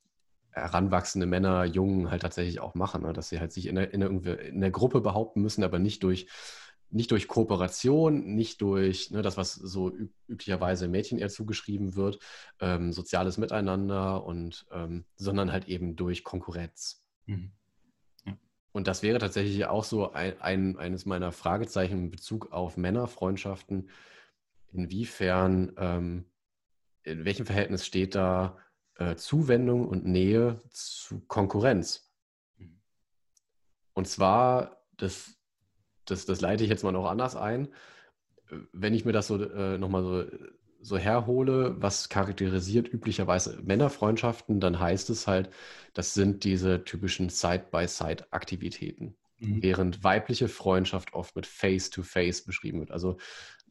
[0.50, 3.12] heranwachsende Männer, Jungen halt tatsächlich auch machen, ne?
[3.12, 6.02] dass sie halt sich in der, in, der, in der Gruppe behaupten müssen, aber nicht
[6.02, 6.26] durch
[6.92, 12.18] nicht durch Kooperation, nicht durch ne, das, was so üb üblicherweise Mädchen eher zugeschrieben wird,
[12.59, 17.05] ähm, soziales Miteinander und ähm, sondern halt eben durch Konkurrenz.
[17.26, 17.52] Mhm.
[18.24, 18.38] Ja.
[18.72, 23.90] Und das wäre tatsächlich auch so ein, ein, eines meiner Fragezeichen in Bezug auf Männerfreundschaften.
[24.72, 26.24] Inwiefern, ähm,
[27.02, 28.57] in welchem Verhältnis steht da
[28.96, 32.11] äh, Zuwendung und Nähe zu Konkurrenz?
[32.57, 32.81] Mhm.
[33.92, 35.41] Und zwar, das
[36.04, 37.68] das, das leite ich jetzt mal noch anders ein.
[38.72, 40.24] Wenn ich mir das so äh, nochmal so,
[40.80, 45.50] so herhole, was charakterisiert üblicherweise Männerfreundschaften, dann heißt es halt,
[45.94, 49.16] das sind diese typischen Side-by-Side-Aktivitäten.
[49.38, 49.62] Mhm.
[49.62, 52.90] Während weibliche Freundschaft oft mit Face-to-Face -face beschrieben wird.
[52.90, 53.16] Also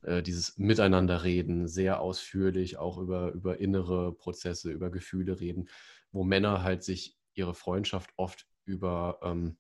[0.04, 5.70] äh, dieses Miteinanderreden, sehr ausführlich, auch über, über innere Prozesse, über Gefühle reden,
[6.12, 9.58] wo Männer halt sich ihre Freundschaft oft über ähm,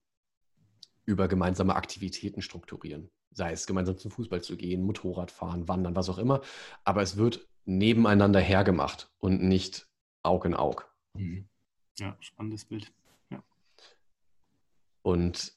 [1.11, 3.11] über gemeinsame Aktivitäten strukturieren.
[3.31, 6.41] Sei es gemeinsam zum Fußball zu gehen, Motorrad fahren, wandern, was auch immer.
[6.83, 9.87] Aber es wird nebeneinander hergemacht und nicht
[10.23, 10.85] Aug in Aug.
[11.13, 11.47] Mhm.
[11.99, 12.91] Ja, spannendes Bild.
[13.29, 13.43] Ja.
[15.01, 15.53] Und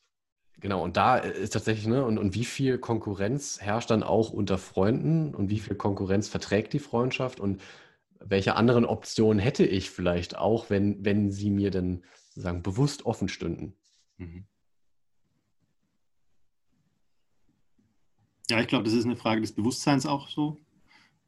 [0.59, 4.59] genau, und da ist tatsächlich, ne, und, und wie viel Konkurrenz herrscht dann auch unter
[4.59, 7.63] Freunden und wie viel Konkurrenz verträgt die Freundschaft und
[8.19, 13.29] welche anderen Optionen hätte ich vielleicht auch, wenn, wenn sie mir denn sozusagen bewusst offen
[13.29, 13.77] stünden?
[14.17, 14.47] Mhm.
[18.51, 20.59] Ja, ich glaube, das ist eine Frage des Bewusstseins auch so.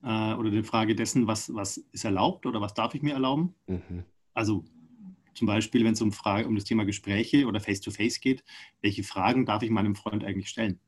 [0.03, 3.55] Äh, oder eine Frage dessen, was, was ist erlaubt oder was darf ich mir erlauben.
[3.67, 4.05] Mhm.
[4.35, 4.65] Also
[5.35, 8.45] zum Beispiel, wenn es um, Frage, um das Thema Gespräche oder Face-to-Face -face geht,
[8.81, 10.81] welche Fragen darf ich meinem Freund eigentlich stellen?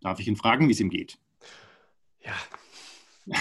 [0.00, 1.18] Darf ich ihn fragen, wie es ihm geht?
[2.24, 2.34] Ja.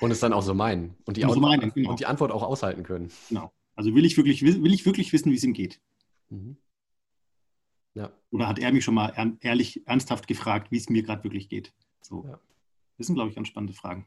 [0.00, 0.96] Und es dann auch so meinen.
[1.04, 1.90] Und die, so meinen, genau.
[1.90, 3.10] und die Antwort auch aushalten können.
[3.28, 3.52] Genau.
[3.76, 5.80] Also will ich wirklich, will ich wirklich wissen, wie es ihm geht?
[6.30, 6.56] Mhm.
[7.94, 8.12] Ja.
[8.30, 11.72] Oder hat er mich schon mal ehrlich, ernsthaft gefragt, wie es mir gerade wirklich geht?
[12.00, 12.24] So.
[12.26, 12.40] Ja.
[12.98, 14.06] Das sind, glaube ich, ganz spannende Fragen.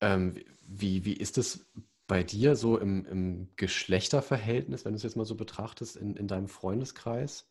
[0.00, 1.66] Ähm, wie, wie ist es
[2.06, 6.28] bei dir so im, im Geschlechterverhältnis, wenn du es jetzt mal so betrachtest, in, in
[6.28, 7.48] deinem Freundeskreis?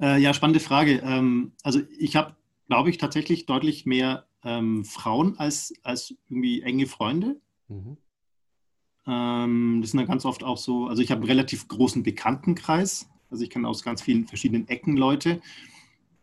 [0.00, 1.00] Äh, ja, spannende Frage.
[1.04, 6.86] Ähm, also ich habe, glaube ich, tatsächlich deutlich mehr ähm, Frauen als, als irgendwie enge
[6.86, 7.40] Freunde.
[7.68, 7.96] Mhm.
[9.08, 13.08] Ähm, das sind dann ganz oft auch so, also ich habe einen relativ großen Bekanntenkreis.
[13.30, 15.40] Also ich kenne aus ganz vielen verschiedenen Ecken Leute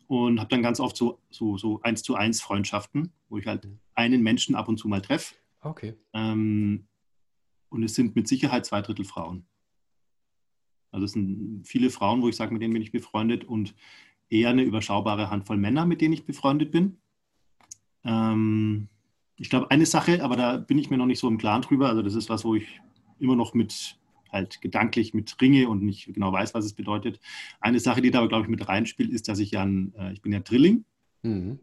[0.08, 3.68] und habe dann ganz oft so, so, so eins zu eins Freundschaften, wo ich halt
[3.96, 5.36] einen Menschen ab und zu mal treffe.
[5.62, 5.96] Okay.
[6.14, 6.88] Ähm,
[7.70, 9.48] und es sind mit Sicherheit zwei Drittel Frauen.
[10.92, 13.76] Also es sind viele Frauen, wo ich sage, mit denen bin ich befreundet und
[14.30, 16.98] eher eine überschaubare Handvoll Männer, mit denen ich befreundet bin.
[18.04, 18.88] Ähm,
[19.38, 21.90] ich glaube, eine Sache, aber da bin ich mir noch nicht so im Klaren drüber.
[21.90, 22.82] Also das ist was, wo ich
[23.20, 23.98] immer noch mit
[24.32, 27.20] halt gedanklich mit ringe und nicht genau weiß, was es bedeutet.
[27.60, 30.14] Eine Sache, die da aber, glaube ich, mit reinspielt, ist, dass ich ja, ein, äh,
[30.14, 30.86] ich bin ja Drilling
[31.24, 31.60] mhm.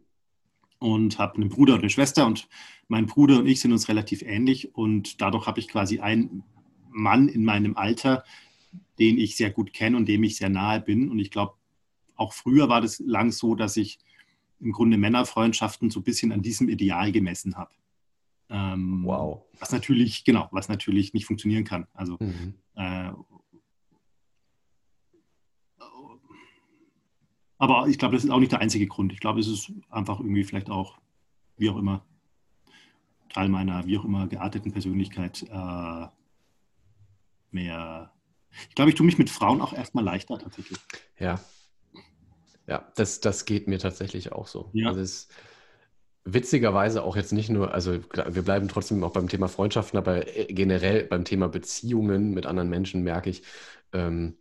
[0.79, 2.47] und habe einen Bruder und eine Schwester und
[2.87, 6.43] mein Bruder und ich sind uns relativ ähnlich und dadurch habe ich quasi einen
[6.89, 8.23] Mann in meinem Alter,
[8.99, 11.09] den ich sehr gut kenne und dem ich sehr nahe bin.
[11.09, 11.53] Und ich glaube,
[12.15, 13.99] auch früher war das lang so, dass ich
[14.63, 17.71] im Grunde Männerfreundschaften so ein bisschen an diesem Ideal gemessen habe.
[18.49, 19.43] Ähm, wow.
[19.59, 21.87] Was natürlich, genau, was natürlich nicht funktionieren kann.
[21.93, 22.55] Also mhm.
[22.75, 23.11] äh,
[27.57, 29.13] aber ich glaube, das ist auch nicht der einzige Grund.
[29.13, 30.97] Ich glaube, es ist einfach irgendwie vielleicht auch,
[31.57, 32.03] wie auch immer,
[33.29, 36.07] Teil meiner, wie auch immer, gearteten Persönlichkeit äh,
[37.51, 38.11] mehr.
[38.69, 40.77] Ich glaube, ich tue mich mit Frauen auch erstmal leichter tatsächlich.
[41.17, 41.39] Ja,
[42.67, 44.69] ja, das, das geht mir tatsächlich auch so.
[44.73, 44.89] Ja.
[44.89, 45.27] Also es
[46.25, 50.45] witzigerweise auch jetzt nicht nur, also wir bleiben trotzdem auch beim Thema Freundschaften, aber äh,
[50.45, 53.43] generell beim Thema Beziehungen mit anderen Menschen merke ich,
[53.91, 54.37] ähm,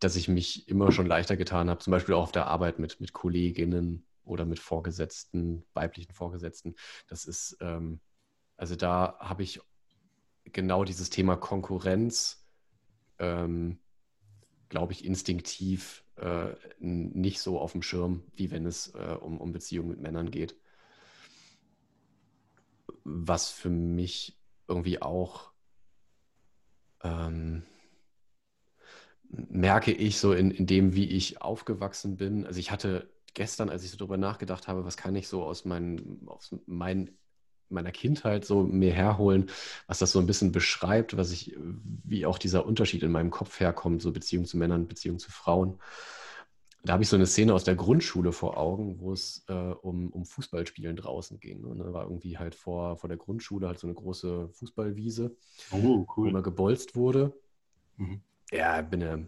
[0.00, 3.00] dass ich mich immer schon leichter getan habe, zum Beispiel auch auf der Arbeit mit,
[3.00, 6.74] mit Kolleginnen oder mit Vorgesetzten, weiblichen Vorgesetzten.
[7.06, 8.00] Das ist, ähm,
[8.56, 9.60] also da habe ich
[10.44, 12.46] genau dieses Thema Konkurrenz,
[13.18, 13.78] ähm,
[14.68, 19.52] glaube ich, instinktiv äh, nicht so auf dem Schirm, wie wenn es äh, um, um
[19.52, 20.54] Beziehungen mit Männern geht.
[23.04, 25.52] Was für mich irgendwie auch
[27.02, 27.62] ähm,
[29.30, 32.46] merke ich so in, in dem, wie ich aufgewachsen bin.
[32.46, 35.64] Also ich hatte gestern, als ich so darüber nachgedacht habe, was kann ich so aus,
[35.64, 37.16] meinen, aus meinen
[37.70, 39.50] meiner Kindheit so mir herholen,
[39.86, 41.56] was das so ein bisschen beschreibt, was ich,
[42.04, 45.78] wie auch dieser Unterschied in meinem Kopf herkommt, so Beziehung zu Männern, Beziehung zu Frauen.
[46.82, 50.10] Da habe ich so eine Szene aus der Grundschule vor Augen, wo es äh, um,
[50.10, 51.64] um Fußballspielen draußen ging.
[51.64, 55.36] Und da war irgendwie halt vor, vor der Grundschule halt so eine große Fußballwiese,
[55.72, 56.06] oh, cool.
[56.16, 57.38] wo immer gebolzt wurde.
[57.98, 58.22] Mhm.
[58.50, 59.18] Ja, bin ja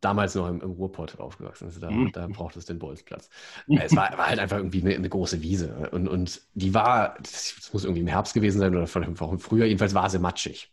[0.00, 1.66] damals noch im, im Ruhrpott aufgewachsen.
[1.66, 2.12] Also da, mhm.
[2.12, 3.28] da braucht es den Bolzplatz.
[3.68, 5.90] es war, war, halt einfach irgendwie eine, eine, große Wiese.
[5.90, 9.40] Und, und die war, das muss irgendwie im Herbst gewesen sein oder vielleicht auch im
[9.40, 10.70] Frühjahr, jedenfalls war sie matschig.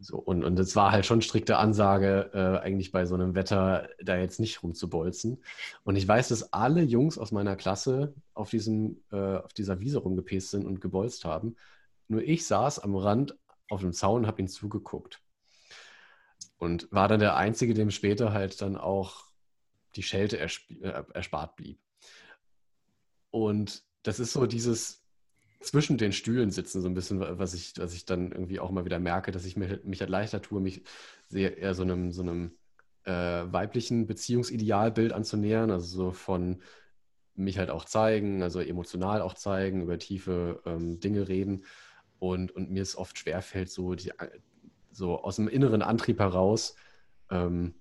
[0.00, 3.88] So, und, und es war halt schon strikte Ansage, äh, eigentlich bei so einem Wetter
[4.02, 5.42] da jetzt nicht rumzubolzen.
[5.84, 9.98] Und ich weiß, dass alle Jungs aus meiner Klasse auf, diesem, äh, auf dieser Wiese
[9.98, 11.56] rumgepäst sind und gebolzt haben.
[12.08, 13.36] Nur ich saß am Rand
[13.68, 15.20] auf dem Zaun und habe ihnen zugeguckt.
[16.58, 19.24] Und war dann der Einzige, dem später halt dann auch
[19.94, 20.48] die Schelte äh,
[21.12, 21.78] erspart blieb.
[23.30, 25.02] Und das ist so dieses
[25.60, 28.84] zwischen den Stühlen sitzen, so ein bisschen, was ich, was ich dann irgendwie auch mal
[28.84, 30.82] wieder merke, dass ich mich, mich halt leichter tue, mich
[31.28, 32.52] sehr eher so einem, so einem
[33.04, 36.62] äh, weiblichen Beziehungsidealbild anzunähern, also so von
[37.34, 41.64] mich halt auch zeigen, also emotional auch zeigen, über tiefe ähm, Dinge reden.
[42.18, 44.12] Und, und mir es oft schwerfällt, so die,
[44.96, 46.74] so aus dem inneren Antrieb heraus,
[47.30, 47.74] ähm,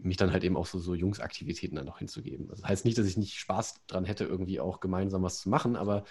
[0.00, 2.48] mich dann halt eben auch so, so Jungsaktivitäten dann noch hinzugeben.
[2.48, 5.76] Das heißt nicht, dass ich nicht Spaß dran hätte, irgendwie auch gemeinsam was zu machen,
[5.76, 6.04] aber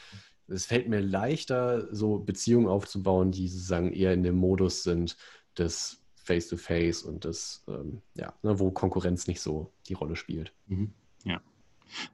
[0.48, 5.18] es fällt mir leichter, so Beziehungen aufzubauen, die sozusagen eher in dem Modus sind
[5.58, 10.54] des Face-to-Face -face und des, ähm, ja, ne, wo Konkurrenz nicht so die Rolle spielt.
[10.68, 10.92] Mhm.
[11.24, 11.42] Ja.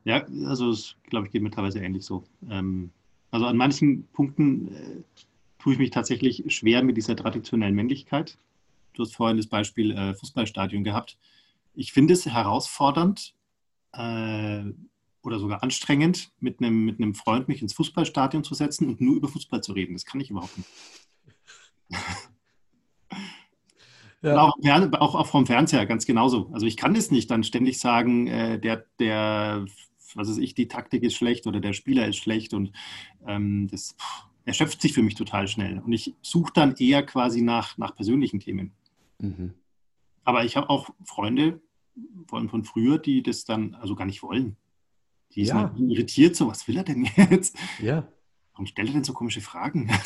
[0.04, 2.24] Ja, also es, glaube ich, geht mir teilweise ähnlich so.
[2.50, 2.92] Ähm,
[3.32, 5.04] also an manchen Punkten äh,
[5.64, 8.38] tue ich mich tatsächlich schwer mit dieser traditionellen Männlichkeit.
[8.92, 11.18] Du hast vorhin das Beispiel äh, Fußballstadion gehabt.
[11.74, 13.34] Ich finde es herausfordernd
[13.94, 14.64] äh,
[15.22, 19.16] oder sogar anstrengend, mit einem, mit einem Freund mich ins Fußballstadion zu setzen und nur
[19.16, 19.94] über Fußball zu reden.
[19.94, 20.70] Das kann ich überhaupt nicht.
[24.26, 24.42] Ja.
[24.42, 24.56] Auch,
[25.02, 26.50] auch, auch, vom Fernseher ganz genauso.
[26.54, 29.66] Also ich kann das nicht dann ständig sagen, äh, der, der,
[30.16, 32.72] was weiß ich, die Taktik ist schlecht oder der Spieler ist schlecht und
[33.28, 35.80] ähm, das, pff, erschöpft sich für mich total schnell.
[35.80, 38.74] Und ich suche dann eher quasi nach, nach persönlichen Themen.
[39.20, 39.54] Mhm.
[40.24, 41.62] Aber ich habe auch Freunde
[42.28, 44.58] von, von früher, die das dann also gar nicht wollen.
[45.34, 45.74] Die sind ja.
[45.78, 47.58] irritiert, so was will er denn jetzt?
[47.82, 48.08] Ja.
[48.54, 49.90] Warum stellt er denn so komische Fragen?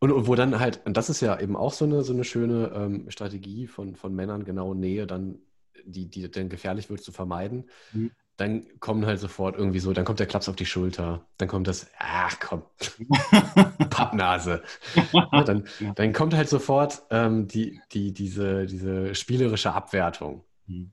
[0.00, 2.22] Und, und, wo dann halt, und das ist ja eben auch so eine, so eine
[2.22, 5.40] schöne ähm, Strategie von, von Männern, genau Nähe dann,
[5.84, 7.68] die, die dann gefährlich wird, zu vermeiden.
[7.92, 8.12] Mhm.
[8.38, 11.66] Dann kommen halt sofort irgendwie so, dann kommt der Klaps auf die Schulter, dann kommt
[11.66, 12.62] das, ach komm,
[13.90, 14.62] Pappnase.
[15.44, 20.44] dann, dann kommt halt sofort ähm, die, die, diese, diese spielerische Abwertung.
[20.66, 20.92] Mhm.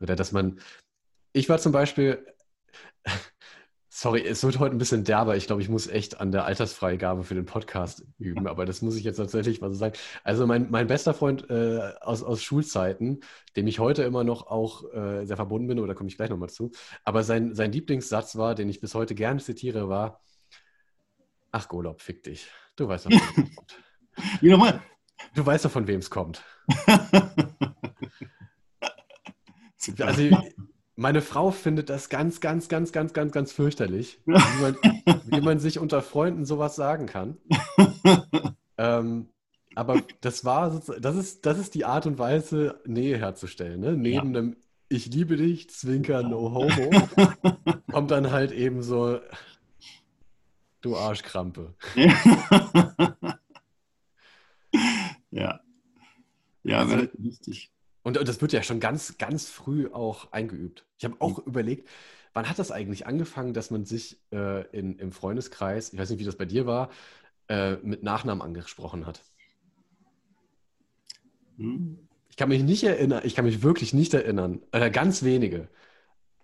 [0.00, 0.60] Oder dass man,
[1.32, 2.24] ich war zum Beispiel,
[3.98, 5.38] Sorry, es wird heute ein bisschen derber.
[5.38, 8.94] Ich glaube, ich muss echt an der Altersfreigabe für den Podcast üben, aber das muss
[8.94, 9.94] ich jetzt tatsächlich mal so sagen.
[10.22, 13.20] Also mein, mein bester Freund äh, aus, aus Schulzeiten,
[13.56, 16.50] dem ich heute immer noch auch äh, sehr verbunden bin, oder komme ich gleich nochmal
[16.50, 16.72] zu,
[17.04, 20.20] aber sein, sein Lieblingssatz war, den ich bis heute gerne zitiere, war,
[21.50, 22.48] ach Golob, fick dich.
[22.76, 23.80] Du weißt doch, von wem es kommt.
[24.42, 24.82] Wie nochmal?
[25.34, 26.44] Du weißt doch, von wem es kommt.
[30.00, 30.22] also
[30.96, 34.76] meine Frau findet das ganz, ganz, ganz, ganz, ganz, ganz fürchterlich, wie man,
[35.26, 37.36] wie man sich unter Freunden sowas sagen kann.
[38.78, 39.28] ähm,
[39.74, 43.80] aber das war, das ist, das ist die Art und Weise, Nähe herzustellen.
[43.80, 43.92] Ne?
[43.92, 44.40] Neben ja.
[44.40, 44.56] dem
[44.88, 46.90] Ich liebe dich, Zwinker, no homo,
[47.92, 49.20] kommt dann halt eben so,
[50.80, 51.74] du Arschkrampe.
[55.30, 55.60] ja.
[56.62, 57.70] Ja, also, lustig.
[58.06, 60.86] Und, und das wird ja schon ganz, ganz früh auch eingeübt.
[60.96, 61.50] Ich habe auch mhm.
[61.50, 61.88] überlegt,
[62.34, 66.20] wann hat das eigentlich angefangen, dass man sich äh, in, im Freundeskreis, ich weiß nicht,
[66.20, 66.90] wie das bei dir war,
[67.48, 69.22] äh, mit Nachnamen angesprochen hat?
[71.56, 71.98] Hm.
[72.28, 75.66] Ich kann mich nicht erinnern, ich kann mich wirklich nicht erinnern, oder ganz wenige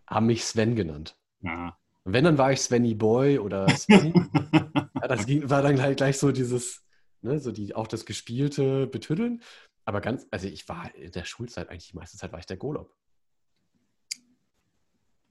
[0.08, 1.16] haben mich Sven genannt.
[1.42, 1.78] Ja.
[2.02, 4.12] Wenn, dann war ich Svenny Boy oder Svenny.
[4.52, 6.82] ja, das ging, war dann halt gleich so dieses,
[7.20, 9.42] ne, so die, auch das gespielte Betüddeln.
[9.84, 12.56] Aber ganz, also ich war in der Schulzeit eigentlich die meiste Zeit war ich der
[12.56, 12.94] Golob.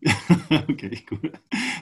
[0.50, 1.32] okay, cool.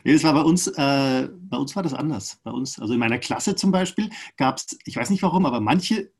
[0.03, 2.39] Nee, das war bei uns, äh, bei uns war das anders.
[2.43, 5.62] Bei uns, also in meiner Klasse zum Beispiel, gab es, ich weiß nicht warum, aber
[5.62, 6.12] manche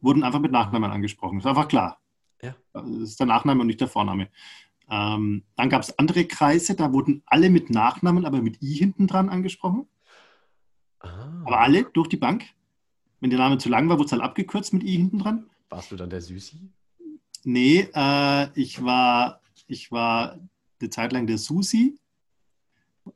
[0.00, 1.38] wurden einfach mit Nachnamen angesprochen.
[1.38, 2.00] Das war einfach klar.
[2.42, 2.54] Ja.
[2.72, 4.28] Das ist der Nachname und nicht der Vorname.
[4.90, 9.06] Ähm, dann gab es andere Kreise, da wurden alle mit Nachnamen, aber mit I hinten
[9.06, 9.88] dran angesprochen.
[11.00, 11.42] Ah.
[11.44, 12.44] Aber alle durch die Bank.
[13.20, 15.50] Wenn der Name zu lang war, wurde es halt abgekürzt mit I hinten dran.
[15.68, 16.70] Warst du dann der Süßi?
[17.44, 20.38] Nee, äh, ich, war, ich war
[20.80, 21.98] eine Zeit lang der Susi.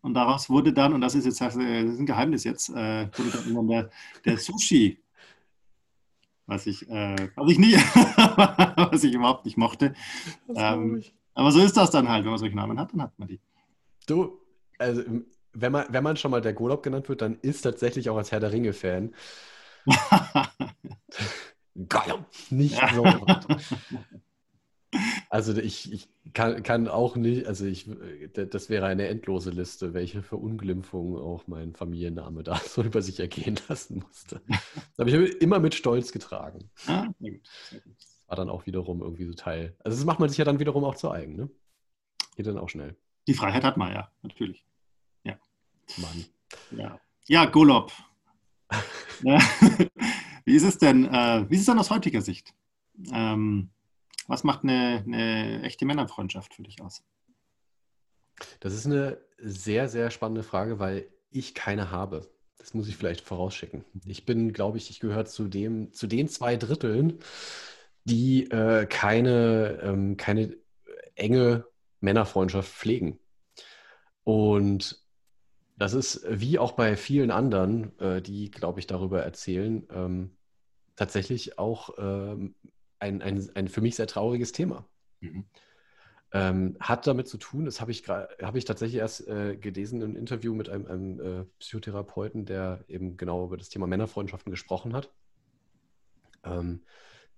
[0.01, 3.31] Und daraus wurde dann, und das ist jetzt das ist ein Geheimnis jetzt, äh, wurde
[3.31, 3.91] dann irgendwann der,
[4.25, 4.99] der Sushi.
[6.47, 9.95] Was ich, äh, was ich nie, was ich überhaupt nicht mochte.
[10.55, 11.03] Ähm,
[11.35, 13.41] aber so ist das dann halt, wenn man solche Namen hat, dann hat man die.
[14.07, 14.41] Du,
[14.79, 15.03] also
[15.53, 18.33] wenn man, wenn man schon mal der Golob genannt wird, dann ist tatsächlich auch als
[18.33, 19.15] Herr der Ringe-Fan.
[21.75, 23.05] Gollum, nicht so.
[25.31, 27.89] Also ich, ich kann, kann, auch nicht, also ich,
[28.35, 33.59] das wäre eine endlose Liste, welche Verunglimpfung auch mein Familienname da so über sich ergehen
[33.69, 34.43] lassen musste.
[34.47, 36.71] Das habe ich immer mit Stolz getragen.
[36.87, 37.07] Ah.
[38.27, 39.75] War dann auch wiederum irgendwie so Teil.
[39.83, 41.51] Also das macht man sich ja dann wiederum auch zu eigen, ne?
[42.37, 42.97] Geht dann auch schnell.
[43.27, 44.67] Die Freiheit hat man ja, natürlich.
[45.25, 45.39] Ja.
[45.97, 46.25] Mann.
[46.71, 47.93] Ja, ja Golob.
[50.45, 52.55] Wie ist es denn, äh, wie ist es denn aus heutiger Sicht?
[53.13, 53.71] Ähm,
[54.27, 57.03] was macht eine, eine echte Männerfreundschaft für dich aus?
[58.61, 62.29] Das ist eine sehr, sehr spannende Frage, weil ich keine habe.
[62.59, 63.85] Das muss ich vielleicht vorausschicken.
[64.07, 67.19] Ich bin, glaube ich, ich gehöre zu, dem, zu den zwei Dritteln,
[68.05, 70.57] die äh, keine, ähm, keine
[71.15, 71.67] enge
[72.01, 73.19] Männerfreundschaft pflegen.
[74.25, 75.02] Und
[75.83, 80.37] das ist wie auch bei vielen anderen, äh, die, glaube ich, darüber erzählen, ähm,
[80.95, 82.55] tatsächlich auch ähm,
[83.01, 84.87] ein, ein, ein für mich sehr trauriges Thema.
[85.19, 85.45] Mhm.
[86.31, 90.15] Ähm, hat damit zu tun, das habe ich, hab ich tatsächlich erst äh, gelesen im
[90.15, 95.13] Interview mit einem, einem äh, Psychotherapeuten, der eben genau über das Thema Männerfreundschaften gesprochen hat.
[96.45, 96.85] Ähm,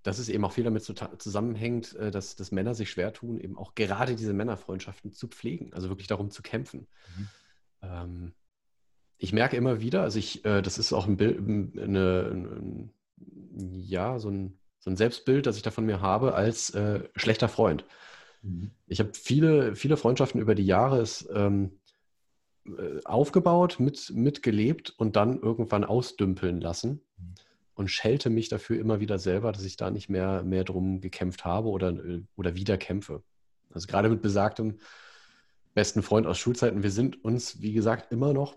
[0.03, 3.57] dass es eben auch viel damit zusammenhängt, äh, dass, dass Männer sich schwer tun, eben
[3.57, 6.87] auch gerade diese Männerfreundschaften zu pflegen, also wirklich darum zu kämpfen.
[7.17, 7.29] Mhm.
[7.91, 8.33] Ähm,
[9.19, 12.91] ich merke immer wieder, also ich, äh, das ist auch ein Bild, eine, ein,
[13.57, 17.49] ja, so ein, so ein Selbstbild, das ich da von mir habe, als äh, schlechter
[17.49, 17.85] Freund.
[18.43, 18.71] Mhm.
[18.87, 21.79] Ich habe viele, viele Freundschaften über die Jahre ist, ähm,
[22.67, 27.35] äh, aufgebaut, mit, mitgelebt und dann irgendwann ausdümpeln lassen mhm.
[27.75, 31.45] und schelte mich dafür immer wieder selber, dass ich da nicht mehr, mehr drum gekämpft
[31.45, 33.23] habe oder, äh, oder wieder kämpfe.
[33.71, 34.79] Also gerade mit besagtem
[35.75, 36.83] besten Freund aus Schulzeiten.
[36.83, 38.57] Wir sind uns, wie gesagt, immer noch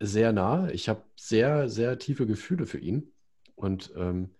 [0.00, 0.68] sehr nah.
[0.70, 3.12] Ich habe sehr, sehr tiefe Gefühle für ihn.
[3.54, 4.30] Und ähm,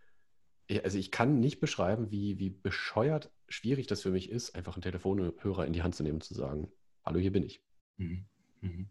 [0.82, 4.82] also ich kann nicht beschreiben, wie, wie bescheuert schwierig das für mich ist, einfach einen
[4.82, 6.68] Telefonhörer in die Hand zu nehmen und zu sagen,
[7.04, 7.62] hallo, hier bin ich.
[7.98, 8.24] Mhm.
[8.60, 8.88] Mhm.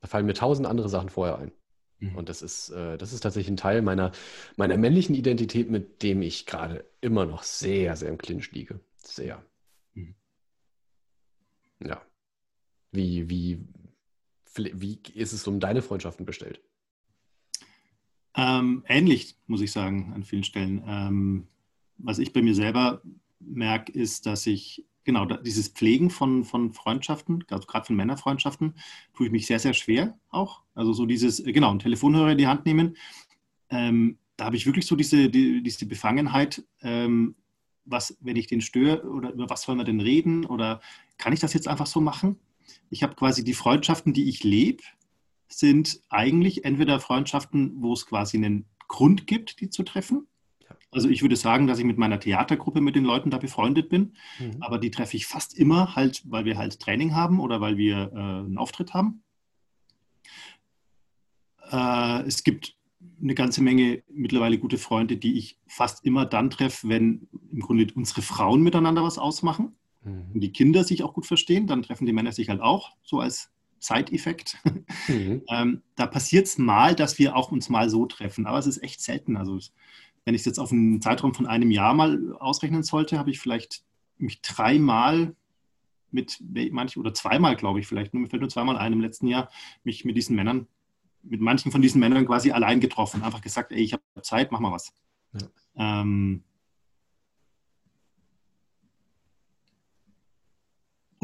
[0.00, 1.52] Da fallen mir tausend andere Sachen vorher ein.
[2.00, 2.16] Mhm.
[2.16, 4.12] Und das ist, äh, das ist tatsächlich ein Teil meiner,
[4.56, 8.80] meiner männlichen Identität, mit dem ich gerade immer noch sehr, sehr im Clinch liege.
[8.96, 9.44] Sehr.
[9.94, 10.14] Mhm.
[11.80, 12.02] Ja.
[12.94, 13.58] Wie, wie,
[14.56, 16.60] wie ist es um deine Freundschaften bestellt?
[18.36, 20.82] Ähm, ähnlich, muss ich sagen, an vielen Stellen.
[20.86, 21.46] Ähm,
[21.98, 23.02] was ich bei mir selber
[23.40, 28.74] merke, ist, dass ich genau dieses Pflegen von, von Freundschaften, also gerade von Männerfreundschaften,
[29.12, 30.62] tue ich mich sehr, sehr schwer auch.
[30.74, 32.96] Also so dieses, genau, einen Telefonhörer in die Hand nehmen.
[33.70, 37.34] Ähm, da habe ich wirklich so diese, die, diese Befangenheit, ähm,
[37.84, 40.80] was, wenn ich den störe oder über was wollen wir denn reden oder
[41.18, 42.38] kann ich das jetzt einfach so machen?
[42.90, 44.82] Ich habe quasi die Freundschaften, die ich lebe,
[45.48, 50.26] sind eigentlich entweder Freundschaften, wo es quasi einen Grund gibt, die zu treffen.
[50.90, 54.14] Also ich würde sagen, dass ich mit meiner Theatergruppe mit den Leuten da befreundet bin,
[54.38, 54.56] mhm.
[54.60, 58.12] aber die treffe ich fast immer halt, weil wir halt Training haben oder weil wir
[58.12, 59.22] äh, einen Auftritt haben.
[61.70, 62.76] Äh, es gibt
[63.20, 67.86] eine ganze Menge mittlerweile gute Freunde, die ich fast immer dann treffe, wenn im Grunde
[67.94, 70.30] unsere Frauen miteinander was ausmachen mhm.
[70.32, 73.20] und die Kinder sich auch gut verstehen, dann treffen die Männer sich halt auch so
[73.20, 73.50] als
[73.80, 74.58] Side-Effekt.
[75.08, 75.42] Mhm.
[75.48, 78.82] ähm, da passiert es mal, dass wir auch uns mal so treffen, aber es ist
[78.82, 79.36] echt selten.
[79.36, 79.58] Also
[80.24, 83.40] wenn ich es jetzt auf einen Zeitraum von einem Jahr mal ausrechnen sollte, habe ich
[83.40, 83.84] vielleicht
[84.16, 85.34] mich dreimal
[86.10, 86.38] mit
[86.70, 89.50] manchen oder zweimal, glaube ich, vielleicht, nur mir fällt nur zweimal ein im letzten Jahr,
[89.82, 90.68] mich mit diesen Männern,
[91.22, 93.22] mit manchen von diesen Männern quasi allein getroffen.
[93.22, 94.94] Einfach gesagt, ey, ich habe Zeit, mach mal was.
[95.32, 95.48] Ja.
[95.76, 96.44] Ähm,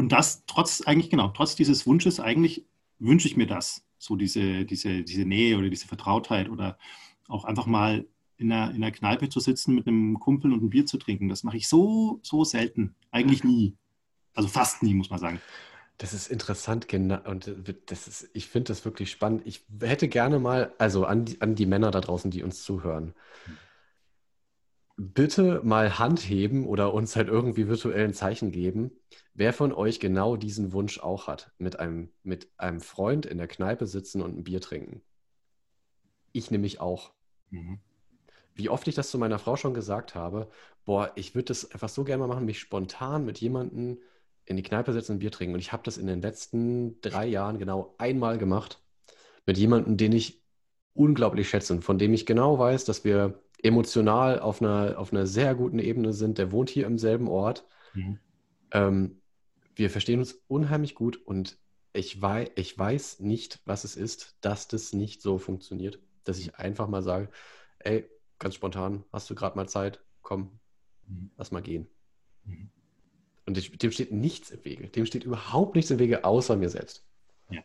[0.01, 2.65] Und das trotz eigentlich, genau, trotz dieses Wunsches, eigentlich
[2.99, 3.85] wünsche ich mir das.
[3.99, 6.79] So diese, diese, diese Nähe oder diese Vertrautheit oder
[7.29, 8.07] auch einfach mal
[8.39, 11.29] in einer, in einer Kneipe zu sitzen mit einem Kumpel und ein Bier zu trinken.
[11.29, 12.95] Das mache ich so, so selten.
[13.11, 13.77] Eigentlich nie.
[14.33, 15.39] Also fast nie, muss man sagen.
[15.99, 17.21] Das ist interessant, genau.
[17.29, 19.43] Und das ist, ich finde das wirklich spannend.
[19.45, 23.13] Ich hätte gerne mal, also an die, an die Männer da draußen, die uns zuhören,
[25.01, 28.91] bitte mal Hand heben oder uns halt irgendwie virtuellen Zeichen geben,
[29.33, 33.49] wer von euch genau diesen Wunsch auch hat, mit einem, mit einem Freund in der
[33.49, 35.01] Kneipe sitzen und ein Bier trinken.
[36.33, 37.13] Ich nämlich auch.
[37.49, 37.79] Mhm.
[38.55, 40.51] Wie oft ich das zu meiner Frau schon gesagt habe,
[40.85, 44.01] boah, ich würde das einfach so gerne mal machen, mich spontan mit jemandem
[44.45, 45.55] in die Kneipe setzen und ein Bier trinken.
[45.55, 48.83] Und ich habe das in den letzten drei Jahren genau einmal gemacht.
[49.47, 50.43] Mit jemandem, den ich
[50.93, 55.27] unglaublich schätze und von dem ich genau weiß, dass wir emotional auf einer, auf einer
[55.27, 56.39] sehr guten Ebene sind.
[56.39, 57.67] Der wohnt hier im selben Ort.
[57.95, 58.19] Mhm.
[58.73, 59.21] Ähm,
[59.75, 61.59] wir verstehen uns unheimlich gut und
[61.93, 66.01] ich weiß, ich weiß nicht, was es ist, dass das nicht so funktioniert.
[66.25, 67.31] Dass ich einfach mal sage,
[67.79, 68.09] ey,
[68.39, 70.05] ganz spontan, hast du gerade mal Zeit?
[70.23, 70.61] Komm,
[71.07, 71.31] mhm.
[71.37, 71.89] lass mal gehen.
[72.45, 72.71] Mhm.
[73.47, 74.89] Und dem steht nichts im Wege.
[74.89, 77.05] Dem steht überhaupt nichts im Wege, außer mir selbst.
[77.51, 77.63] Ja.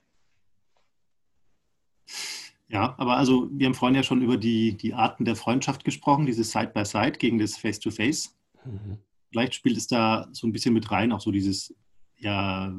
[2.67, 6.25] Ja, aber also wir haben vorhin ja schon über die, die Arten der Freundschaft gesprochen,
[6.25, 8.35] dieses Side-by-Side -Side gegen das Face-to-Face.
[8.63, 8.71] -face.
[8.71, 8.97] Mhm.
[9.29, 11.75] Vielleicht spielt es da so ein bisschen mit rein, auch so dieses,
[12.17, 12.73] ja,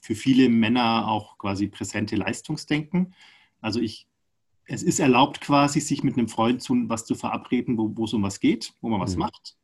[0.00, 3.14] für viele Männer auch quasi präsente Leistungsdenken.
[3.60, 4.06] Also ich,
[4.66, 8.12] es ist erlaubt quasi, sich mit einem Freund zu was zu verabreden, wo, wo es
[8.12, 9.20] um was geht, wo man was mhm.
[9.20, 9.56] macht,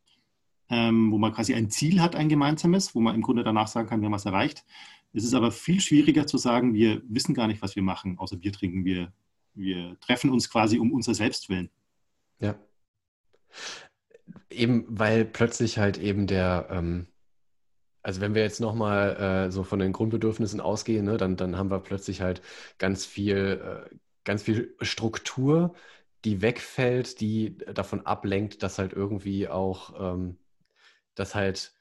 [0.69, 3.89] ähm, wo man quasi ein Ziel hat, ein gemeinsames, wo man im Grunde danach sagen
[3.89, 4.65] kann, wir haben was erreicht.
[5.13, 8.37] Es ist aber viel schwieriger zu sagen, wir wissen gar nicht, was wir machen, außer
[8.37, 8.85] Bier trinken.
[8.85, 9.13] Wir
[9.55, 11.71] wir treffen uns quasi um unser Selbstwillen.
[12.39, 12.59] Ja.
[14.49, 17.07] Eben, weil plötzlich halt eben der, ähm,
[18.03, 21.71] also wenn wir jetzt nochmal äh, so von den Grundbedürfnissen ausgehen, ne, dann, dann haben
[21.71, 22.43] wir plötzlich halt
[22.79, 23.95] ganz viel, äh,
[24.25, 25.75] ganz viel Struktur,
[26.25, 30.39] die wegfällt, die davon ablenkt, dass halt irgendwie auch, ähm,
[31.15, 31.73] dass halt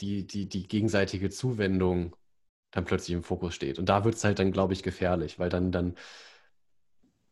[0.00, 2.16] die, die, die gegenseitige Zuwendung
[2.70, 3.78] dann plötzlich im Fokus steht.
[3.78, 5.94] Und da wird es halt dann, glaube ich, gefährlich, weil dann, dann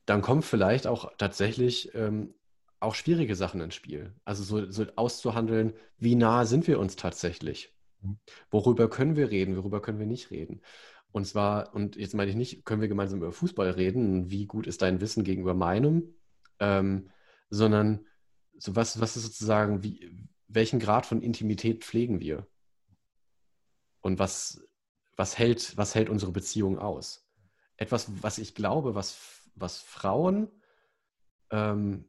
[0.07, 2.35] dann kommen vielleicht auch tatsächlich ähm,
[2.81, 4.13] auch schwierige Sachen ins Spiel.
[4.25, 7.73] Also so, so, auszuhandeln, wie nah sind wir uns tatsächlich?
[8.01, 8.19] Mhm.
[8.51, 10.63] Worüber können wir reden, worüber können wir nicht reden?
[11.13, 14.67] Und zwar, und jetzt meine ich nicht, können wir gemeinsam über Fußball reden, wie gut
[14.67, 16.15] ist dein Wissen gegenüber meinem,
[16.59, 17.11] ähm,
[17.51, 18.07] sondern
[18.59, 20.11] so was, was ist sozusagen, wie,
[20.49, 22.47] welchen Grad von Intimität pflegen wir?
[24.01, 24.67] Und was,
[25.17, 27.29] was, hält, was hält unsere Beziehung aus?
[27.77, 30.49] Etwas, was ich glaube, was was Frauen
[31.51, 32.05] ähm,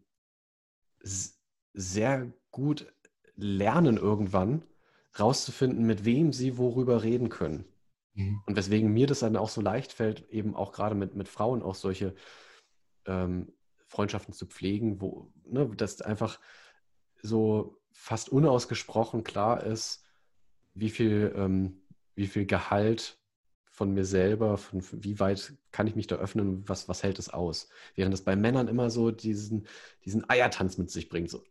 [1.73, 2.93] sehr gut
[3.35, 4.63] lernen irgendwann,
[5.19, 7.65] rauszufinden, mit wem sie worüber reden können.
[8.13, 8.41] Mhm.
[8.45, 11.61] Und weswegen mir das dann auch so leicht fällt, eben auch gerade mit, mit Frauen
[11.61, 12.15] auch solche
[13.05, 13.51] ähm,
[13.87, 16.39] Freundschaften zu pflegen, wo ne, das einfach
[17.21, 20.03] so fast unausgesprochen klar ist,
[20.73, 21.83] wie viel, ähm,
[22.15, 23.22] wie viel Gehalt
[23.73, 27.29] von mir selber, von wie weit kann ich mich da öffnen, was, was hält es
[27.29, 27.69] aus?
[27.95, 29.67] Während es bei Männern immer so diesen,
[30.05, 31.31] diesen Eiertanz mit sich bringt.
[31.31, 31.43] So,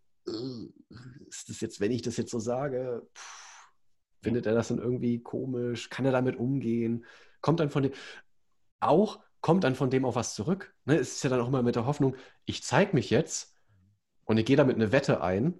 [1.29, 3.73] ist das jetzt, wenn ich das jetzt so sage, pff,
[4.23, 5.91] findet er das dann irgendwie komisch?
[5.91, 7.05] Kann er damit umgehen?
[7.41, 7.93] Kommt dann von dem,
[8.79, 10.77] auch kommt dann von dem auch was zurück.
[10.85, 10.95] Ne?
[10.99, 12.15] Es ist ja dann auch immer mit der Hoffnung,
[12.45, 13.57] ich zeige mich jetzt
[14.27, 15.59] und ich gehe damit eine Wette ein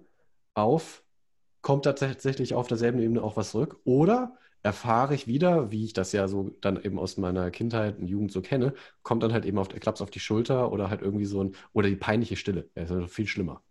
[0.53, 1.03] auf,
[1.61, 3.81] kommt da tatsächlich auf derselben Ebene auch was zurück?
[3.83, 8.07] Oder erfahre ich wieder, wie ich das ja so dann eben aus meiner Kindheit und
[8.07, 11.25] Jugend so kenne, kommt dann halt eben auf, Klaps auf die Schulter oder halt irgendwie
[11.25, 12.69] so ein, oder die peinliche Stille.
[12.73, 13.61] Das ist viel schlimmer.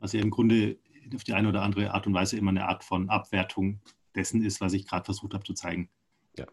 [0.00, 0.78] Was ja im Grunde
[1.14, 3.80] auf die eine oder andere Art und Weise immer eine Art von Abwertung
[4.16, 5.88] dessen ist, was ich gerade versucht habe zu zeigen.
[6.36, 6.46] Ja.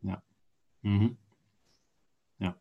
[0.00, 0.22] Ja.
[0.80, 1.18] Mhm.
[2.38, 2.56] Ja.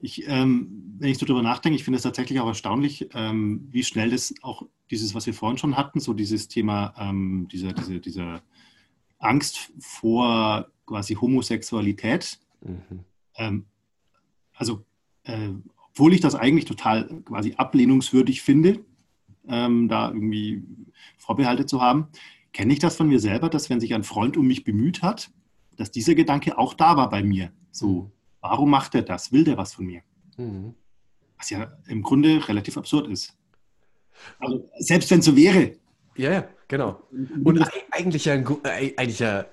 [0.00, 3.84] Ich, ähm, wenn ich so darüber nachdenke, ich finde es tatsächlich auch erstaunlich, ähm, wie
[3.84, 8.00] schnell das auch dieses, was wir vorhin schon hatten, so dieses Thema, ähm, dieser, diese,
[8.00, 8.42] dieser
[9.22, 12.38] Angst vor quasi Homosexualität.
[12.60, 13.04] Mhm.
[13.36, 13.66] Ähm,
[14.54, 14.84] also,
[15.24, 15.50] äh,
[15.90, 18.84] obwohl ich das eigentlich total quasi ablehnungswürdig finde,
[19.48, 20.62] ähm, da irgendwie
[21.18, 22.08] Vorbehalte zu haben,
[22.52, 25.30] kenne ich das von mir selber, dass wenn sich ein Freund um mich bemüht hat,
[25.76, 27.52] dass dieser Gedanke auch da war bei mir.
[27.70, 28.12] So, mhm.
[28.40, 29.32] warum macht er das?
[29.32, 30.02] Will der was von mir?
[30.36, 30.74] Mhm.
[31.38, 33.36] Was ja im Grunde relativ absurd ist.
[34.38, 35.72] Also, selbst wenn es so wäre.
[36.16, 36.48] Ja, ja.
[36.72, 37.02] Genau.
[37.44, 39.44] Und eigentlich ja, äh, eigentlich ja,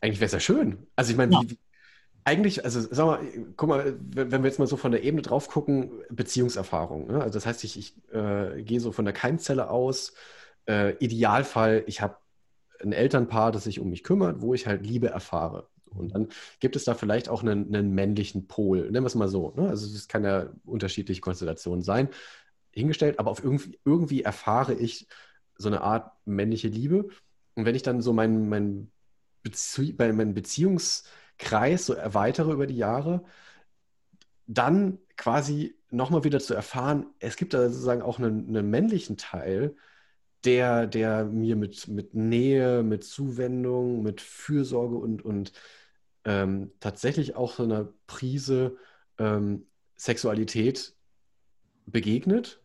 [0.00, 0.86] eigentlich wäre es ja schön.
[0.96, 1.40] Also ich meine, ja.
[2.24, 3.20] eigentlich, also sag mal,
[3.58, 7.08] guck mal, wenn wir jetzt mal so von der Ebene drauf gucken, Beziehungserfahrung.
[7.08, 7.20] Ne?
[7.20, 10.14] Also das heißt, ich, ich äh, gehe so von der Keimzelle aus.
[10.64, 12.16] Äh, Idealfall, ich habe
[12.80, 15.68] ein Elternpaar, das sich um mich kümmert, wo ich halt Liebe erfahre.
[15.90, 19.28] Und dann gibt es da vielleicht auch einen, einen männlichen Pol, nennen wir es mal
[19.28, 19.52] so.
[19.56, 19.68] Ne?
[19.68, 22.08] Also es kann ja unterschiedliche Konstellationen sein,
[22.70, 25.06] hingestellt, aber auf irgendwie, irgendwie erfahre ich
[25.62, 27.08] so eine Art männliche Liebe.
[27.54, 28.90] Und wenn ich dann so meinen mein
[29.42, 33.24] Bezie mein Beziehungskreis so erweitere über die Jahre,
[34.46, 39.76] dann quasi nochmal wieder zu erfahren, es gibt da sozusagen auch einen, einen männlichen Teil,
[40.44, 45.52] der, der mir mit, mit Nähe, mit Zuwendung, mit Fürsorge und, und
[46.24, 48.76] ähm, tatsächlich auch so einer Prise
[49.18, 50.94] ähm, Sexualität
[51.86, 52.61] begegnet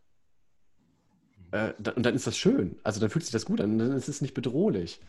[1.52, 2.80] äh, und dann ist das schön.
[2.84, 5.00] Also dann fühlt sich das gut an, dann ist es nicht bedrohlich.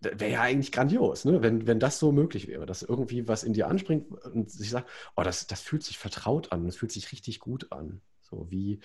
[0.00, 1.42] Wäre ja eigentlich grandios, ne?
[1.42, 4.90] wenn, wenn das so möglich wäre, dass irgendwie was in dir anspringt und sich sagt,
[5.16, 8.00] oh, das, das fühlt sich vertraut an, das fühlt sich richtig gut an.
[8.20, 8.80] So wie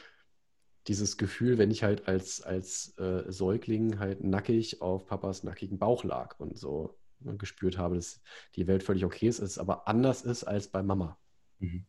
[0.88, 6.04] dieses Gefühl, wenn ich halt als, als äh, Säugling halt nackig auf Papas nackigen Bauch
[6.04, 8.22] lag und so ne, gespürt habe, dass
[8.56, 11.18] die Welt völlig okay ist, es aber anders ist als bei Mama.
[11.60, 11.86] Mhm.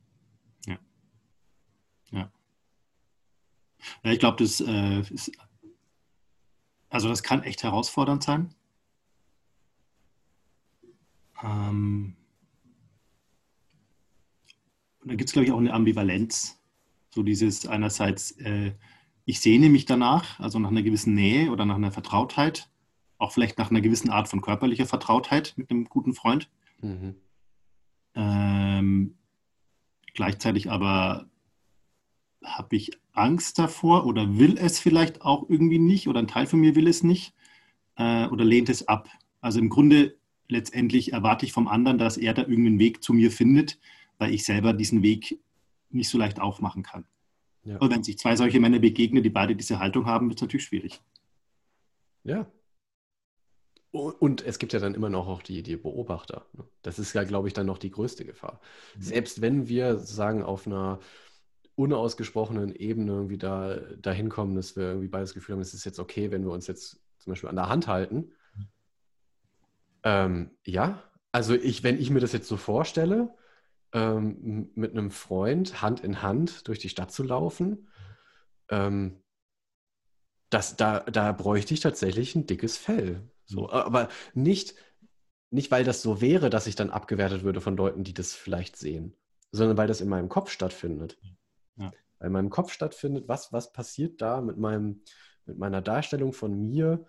[0.67, 0.79] Ja.
[2.11, 2.33] Ja.
[4.03, 5.33] Ja, ich glaube, das äh, ist,
[6.89, 8.55] also das kann echt herausfordernd sein.
[11.43, 12.17] Ähm,
[15.05, 16.61] da gibt es, glaube ich, auch eine Ambivalenz.
[17.11, 18.75] So dieses einerseits, äh,
[19.25, 22.71] ich sehne mich danach, also nach einer gewissen Nähe oder nach einer Vertrautheit,
[23.19, 26.51] auch vielleicht nach einer gewissen Art von körperlicher Vertrautheit mit einem guten Freund.
[26.81, 27.17] Mhm.
[28.15, 29.19] Ähm,
[30.15, 31.29] gleichzeitig aber
[32.45, 36.61] habe ich Angst davor oder will es vielleicht auch irgendwie nicht oder ein Teil von
[36.61, 37.35] mir will es nicht
[37.97, 39.09] äh, oder lehnt es ab.
[39.41, 40.17] Also im Grunde
[40.49, 43.79] letztendlich erwarte ich vom anderen, dass er da irgendeinen Weg zu mir findet,
[44.19, 45.41] weil ich selber diesen Weg
[45.91, 47.05] nicht so leicht aufmachen kann.
[47.65, 47.79] Ja.
[47.79, 50.67] Und wenn sich zwei solche Männer begegnen, die beide diese Haltung haben, wird es natürlich
[50.67, 51.01] schwierig.
[52.25, 52.47] Ja.
[53.91, 56.47] Und es gibt ja dann immer noch auch die, die Beobachter.
[56.53, 56.65] Ne?
[56.83, 58.61] Das ist ja, glaube ich, dann noch die größte Gefahr.
[58.97, 59.03] Mhm.
[59.03, 61.01] Selbst wenn wir sagen, auf einer
[61.79, 66.01] unausgesprochenen Ebene irgendwie da dahin kommen, dass wir irgendwie beides Gefühl haben, es ist jetzt
[66.01, 68.33] okay, wenn wir uns jetzt zum Beispiel an der Hand halten.
[70.03, 73.33] Ähm, ja, also ich, wenn ich mir das jetzt so vorstelle,
[73.93, 77.89] ähm, mit einem Freund Hand in Hand durch die Stadt zu laufen,
[78.71, 79.23] ähm,
[80.51, 83.23] das, da, da bräuchte ich tatsächlich ein dickes Fell.
[83.45, 84.75] So, aber nicht,
[85.51, 88.77] nicht, weil das so wäre, dass ich dann abgewertet würde von Leuten, die das vielleicht
[88.77, 89.15] sehen,
[89.53, 91.19] sondern weil das in meinem Kopf stattfindet
[91.79, 91.93] ja.
[92.21, 95.03] in meinem Kopf stattfindet, was, was passiert da mit, meinem,
[95.47, 97.05] mit meiner Darstellung von mir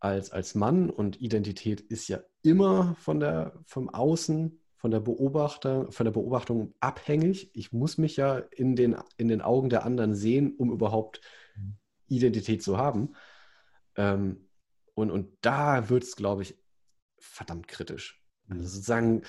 [0.00, 5.92] als, als Mann und Identität ist ja immer von der, vom Außen, von der, Beobachter,
[5.92, 7.52] von der Beobachtung abhängig.
[7.54, 11.20] Ich muss mich ja in den, in den Augen der anderen sehen, um überhaupt
[11.54, 11.76] mhm.
[12.08, 13.14] Identität zu haben.
[13.94, 14.48] Ähm,
[14.94, 16.58] und, und da wird es, glaube ich,
[17.18, 18.20] verdammt kritisch.
[18.48, 19.22] Also sozusagen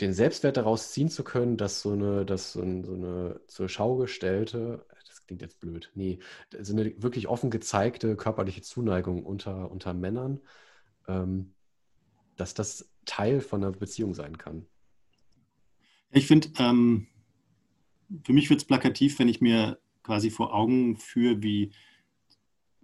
[0.00, 3.68] den Selbstwert daraus ziehen zu können, dass so eine, dass so, ein, so eine zur
[3.68, 6.18] Schau gestellte, das klingt jetzt blöd, nee,
[6.60, 10.40] so eine wirklich offen gezeigte körperliche Zuneigung unter, unter Männern,
[11.08, 11.52] ähm,
[12.36, 14.66] dass das Teil von einer Beziehung sein kann.
[16.10, 17.06] Ich finde, ähm,
[18.24, 21.72] für mich wird es plakativ, wenn ich mir quasi vor Augen führe, wie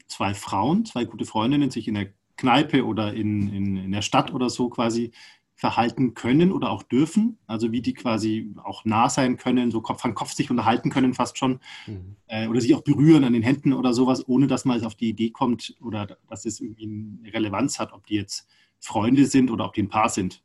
[0.07, 4.33] zwei Frauen, zwei gute Freundinnen sich in der Kneipe oder in, in, in der Stadt
[4.33, 5.13] oder so quasi
[5.57, 10.05] verhalten können oder auch dürfen, also wie die quasi auch nah sein können, so Kopf
[10.05, 12.17] an Kopf sich unterhalten können fast schon mhm.
[12.27, 15.09] äh, oder sich auch berühren an den Händen oder sowas, ohne dass man auf die
[15.09, 16.85] Idee kommt oder dass es irgendwie
[17.25, 18.47] eine Relevanz hat, ob die jetzt
[18.81, 20.43] Freunde sind oder ob die ein Paar sind.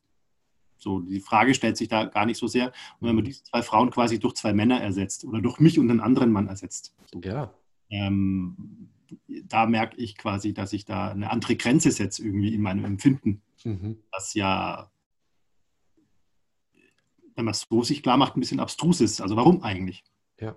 [0.78, 2.68] So, die Frage stellt sich da gar nicht so sehr.
[3.00, 5.92] Und wenn man diese zwei Frauen quasi durch zwei Männer ersetzt oder durch mich und
[5.92, 7.54] einen anderen Mann ersetzt, so, ja.
[7.90, 8.90] ähm,
[9.44, 13.42] da merke ich quasi, dass ich da eine andere Grenze setze irgendwie in meinem Empfinden.
[13.66, 13.98] Mhm.
[14.12, 14.90] Das ja
[17.42, 19.20] wenn man es so sich klar macht, ein bisschen abstrus ist.
[19.20, 20.04] Also warum eigentlich?
[20.40, 20.56] Ja.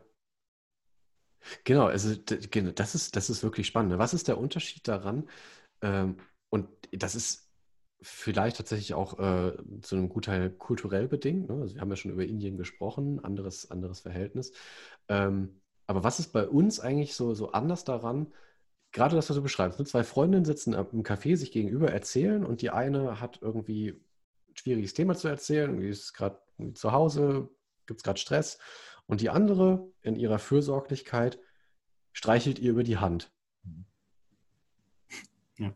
[1.64, 2.14] Genau, also
[2.51, 3.99] genau, das ist, das ist wirklich spannend.
[3.99, 5.28] Was ist der Unterschied daran?
[5.80, 6.18] Ähm,
[6.51, 7.51] und das ist
[8.03, 11.49] vielleicht tatsächlich auch äh, zu einem Gutteil kulturell bedingt.
[11.49, 11.62] Ne?
[11.62, 14.53] Also wir haben ja schon über Indien gesprochen, anderes, anderes Verhältnis.
[15.09, 18.30] Ähm, aber was ist bei uns eigentlich so, so anders daran?
[18.93, 19.78] Gerade das, was du beschreibst.
[19.78, 19.87] Ne?
[19.87, 23.99] Zwei Freundinnen sitzen im Café sich gegenüber, erzählen und die eine hat irgendwie
[24.55, 26.40] schwieriges Thema zu erzählen, die ist gerade
[26.74, 27.50] zu Hause,
[27.86, 28.59] gibt es gerade Stress.
[29.07, 31.38] Und die andere in ihrer Fürsorglichkeit
[32.12, 33.32] streichelt ihr über die Hand.
[35.57, 35.72] Ja.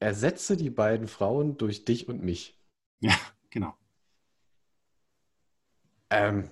[0.00, 2.60] Ersetze die beiden Frauen durch dich und mich.
[2.98, 3.16] Ja,
[3.50, 3.72] genau.
[6.10, 6.50] Ähm,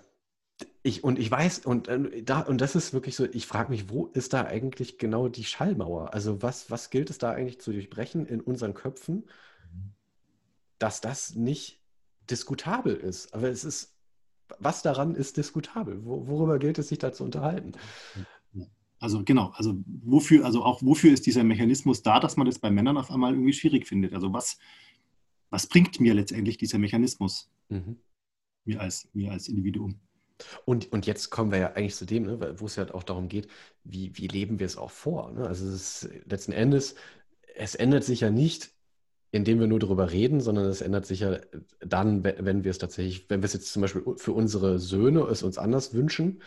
[0.82, 3.88] ich, und ich weiß, und, äh, da, und das ist wirklich so, ich frage mich,
[3.88, 6.12] wo ist da eigentlich genau die Schallmauer?
[6.12, 9.28] Also was, was gilt es da eigentlich zu durchbrechen in unseren Köpfen,
[10.84, 11.80] dass das nicht
[12.28, 13.32] diskutabel ist.
[13.32, 13.96] Aber es ist,
[14.58, 16.04] was daran ist diskutabel?
[16.04, 17.72] worüber gilt es sich da zu unterhalten?
[18.98, 22.70] Also genau, also wofür, also auch wofür ist dieser Mechanismus da, dass man das bei
[22.70, 24.12] Männern auf einmal irgendwie schwierig findet?
[24.12, 24.58] Also was,
[25.48, 27.50] was bringt mir letztendlich dieser Mechanismus?
[27.70, 27.96] Mhm.
[28.66, 30.00] Mir, als, mir als Individuum.
[30.66, 33.28] Und, und jetzt kommen wir ja eigentlich zu dem, ne, wo es ja auch darum
[33.28, 33.48] geht,
[33.84, 35.32] wie, wie leben wir es auch vor.
[35.32, 35.46] Ne?
[35.46, 36.94] Also es ist letzten Endes,
[37.54, 38.73] es ändert sich ja nicht
[39.34, 41.40] indem wir nur darüber reden, sondern es ändert sich ja
[41.80, 45.42] dann, wenn wir es tatsächlich, wenn wir es jetzt zum Beispiel für unsere Söhne es
[45.42, 46.40] uns anders wünschen,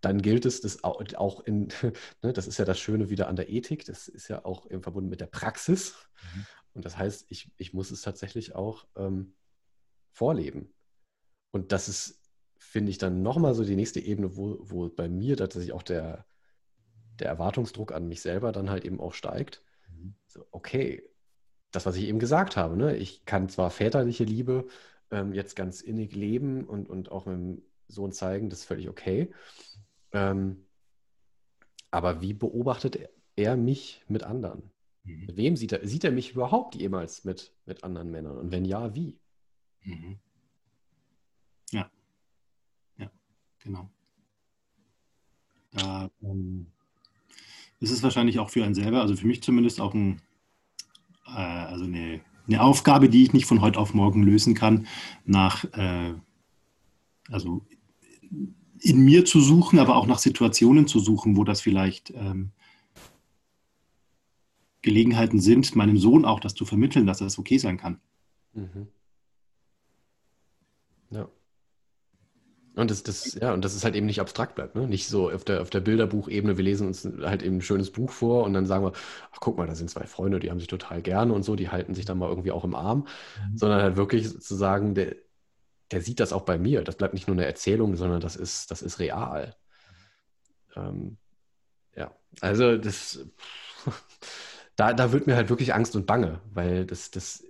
[0.00, 1.68] dann gilt es, das auch in,
[2.22, 4.82] ne, das ist ja das Schöne wieder an der Ethik, das ist ja auch im
[4.82, 5.94] Verbunden mit der Praxis.
[6.34, 6.46] Mhm.
[6.72, 9.34] Und das heißt, ich, ich muss es tatsächlich auch ähm,
[10.12, 10.72] vorleben.
[11.50, 12.22] Und das ist,
[12.56, 16.24] finde ich, dann nochmal so die nächste Ebene, wo, wo bei mir tatsächlich auch der,
[17.18, 19.62] der Erwartungsdruck an mich selber dann halt eben auch steigt.
[19.90, 20.14] Mhm.
[20.26, 21.06] So, okay,
[21.72, 22.76] das, was ich eben gesagt habe.
[22.76, 22.96] Ne?
[22.96, 24.68] Ich kann zwar väterliche Liebe
[25.10, 29.32] ähm, jetzt ganz innig leben und, und auch meinem Sohn zeigen, das ist völlig okay.
[30.12, 30.66] Ähm,
[31.90, 34.70] aber wie beobachtet er mich mit anderen?
[35.04, 35.26] Mhm.
[35.26, 35.86] Mit wem sieht er?
[35.86, 38.38] Sieht er mich überhaupt jemals mit, mit anderen Männern?
[38.38, 39.18] Und wenn ja, wie?
[39.82, 40.18] Mhm.
[41.70, 41.90] Ja.
[42.98, 43.10] Ja,
[43.62, 43.90] genau.
[45.72, 46.66] Da ähm,
[47.80, 50.20] ist es wahrscheinlich auch für einen selber, also für mich zumindest auch ein
[51.36, 54.86] äh, also eine, eine, Aufgabe, die ich nicht von heute auf morgen lösen kann,
[55.24, 56.14] nach, äh,
[57.30, 57.64] also
[58.80, 62.50] in mir zu suchen, aber auch nach Situationen zu suchen, wo das vielleicht ähm,
[64.82, 68.00] Gelegenheiten sind, meinem Sohn auch das zu vermitteln, dass das okay sein kann.
[68.52, 68.88] Mhm.
[71.10, 71.28] Ja.
[72.74, 74.86] Und das, das, ja, und das ist halt eben nicht abstrakt bleibt, ne?
[74.86, 78.10] Nicht so auf der, auf der Bilderbuchebene, wir lesen uns halt eben ein schönes Buch
[78.10, 78.92] vor und dann sagen wir,
[79.30, 81.68] ach guck mal, da sind zwei Freunde, die haben sich total gerne und so, die
[81.68, 83.00] halten sich dann mal irgendwie auch im Arm,
[83.50, 83.56] mhm.
[83.58, 85.16] sondern halt wirklich sozusagen, der,
[85.90, 86.82] der sieht das auch bei mir.
[86.82, 89.54] Das bleibt nicht nur eine Erzählung, sondern das ist, das ist real.
[90.74, 91.18] Ähm,
[91.94, 93.26] ja, also das,
[94.76, 97.44] da, da wird mir halt wirklich Angst und Bange, weil das, das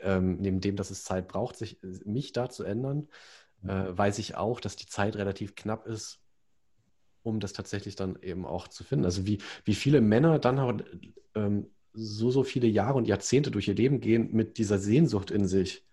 [0.00, 3.08] ähm, neben dem, dass es Zeit braucht, sich mich da zu ändern,
[3.64, 6.20] äh, weiß ich auch, dass die Zeit relativ knapp ist,
[7.22, 9.04] um das tatsächlich dann eben auch zu finden.
[9.04, 10.84] Also wie, wie viele Männer dann
[11.34, 15.46] ähm, so, so viele Jahre und Jahrzehnte durch ihr Leben gehen mit dieser Sehnsucht in
[15.46, 15.84] sich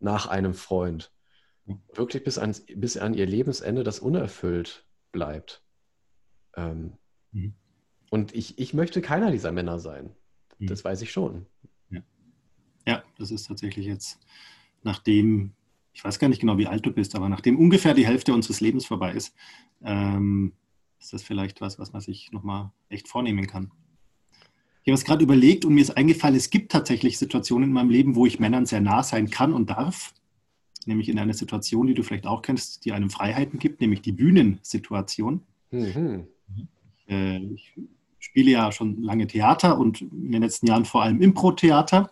[0.00, 1.12] nach einem Freund.
[1.94, 5.62] Wirklich bis, ans, bis an ihr Lebensende das unerfüllt bleibt.
[6.56, 6.94] Ähm,
[7.30, 7.54] mhm.
[8.10, 10.14] Und ich, ich möchte keiner dieser Männer sein.
[10.58, 10.66] Mhm.
[10.66, 11.46] Das weiß ich schon.
[11.90, 12.02] Ja.
[12.86, 14.18] ja, das ist tatsächlich jetzt,
[14.82, 15.54] nachdem
[15.92, 18.60] ich weiß gar nicht genau, wie alt du bist, aber nachdem ungefähr die Hälfte unseres
[18.60, 19.34] Lebens vorbei ist,
[19.84, 20.52] ähm,
[20.98, 23.70] ist das vielleicht was, was man sich nochmal echt vornehmen kann.
[24.84, 27.90] Ich habe es gerade überlegt und mir ist eingefallen, es gibt tatsächlich Situationen in meinem
[27.90, 30.12] Leben, wo ich Männern sehr nah sein kann und darf.
[30.86, 34.10] Nämlich in einer Situation, die du vielleicht auch kennst, die einem Freiheiten gibt, nämlich die
[34.10, 35.42] Bühnensituation.
[35.70, 36.26] Mhm.
[37.08, 37.74] Äh, ich
[38.18, 42.10] spiele ja schon lange Theater und in den letzten Jahren vor allem Impro-Theater.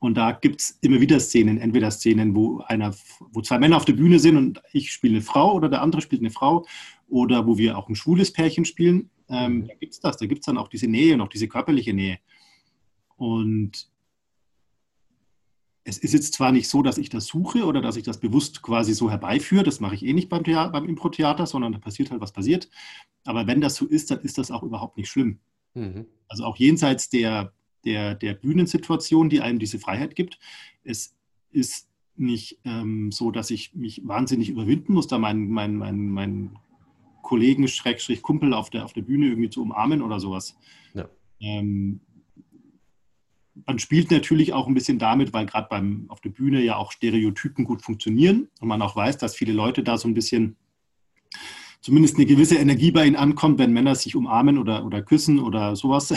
[0.00, 2.94] Und da gibt es immer wieder Szenen, entweder Szenen, wo einer,
[3.32, 6.02] wo zwei Männer auf der Bühne sind und ich spiele eine Frau oder der andere
[6.02, 6.64] spielt eine Frau,
[7.08, 9.10] oder wo wir auch ein schwules Pärchen spielen.
[9.28, 9.68] Ähm, mhm.
[9.68, 11.92] da gibt es das, da gibt es dann auch diese Nähe und auch diese körperliche
[11.92, 12.18] Nähe.
[13.16, 13.90] Und
[15.84, 18.62] es ist jetzt zwar nicht so, dass ich das suche oder dass ich das bewusst
[18.62, 22.20] quasi so herbeiführe, das mache ich eh nicht beim, beim Impro-Theater, sondern da passiert halt,
[22.20, 22.68] was passiert.
[23.24, 25.40] Aber wenn das so ist, dann ist das auch überhaupt nicht schlimm.
[25.74, 26.06] Mhm.
[26.28, 27.52] Also auch jenseits der,
[27.84, 30.38] der, der Bühnensituation, die einem diese Freiheit gibt,
[30.84, 31.16] es
[31.50, 36.58] ist nicht ähm, so, dass ich mich wahnsinnig überwinden muss, da meinen mein, mein, mein
[37.22, 40.56] Kollegen, Schrägstrich Kumpel auf der, auf der Bühne irgendwie zu umarmen oder sowas.
[40.94, 41.08] Ja.
[41.40, 42.00] Ähm,
[43.66, 46.92] man spielt natürlich auch ein bisschen damit, weil gerade beim auf der Bühne ja auch
[46.92, 50.56] Stereotypen gut funktionieren und man auch weiß, dass viele Leute da so ein bisschen
[51.80, 55.76] zumindest eine gewisse Energie bei ihnen ankommt, wenn Männer sich umarmen oder, oder küssen oder
[55.76, 56.14] sowas.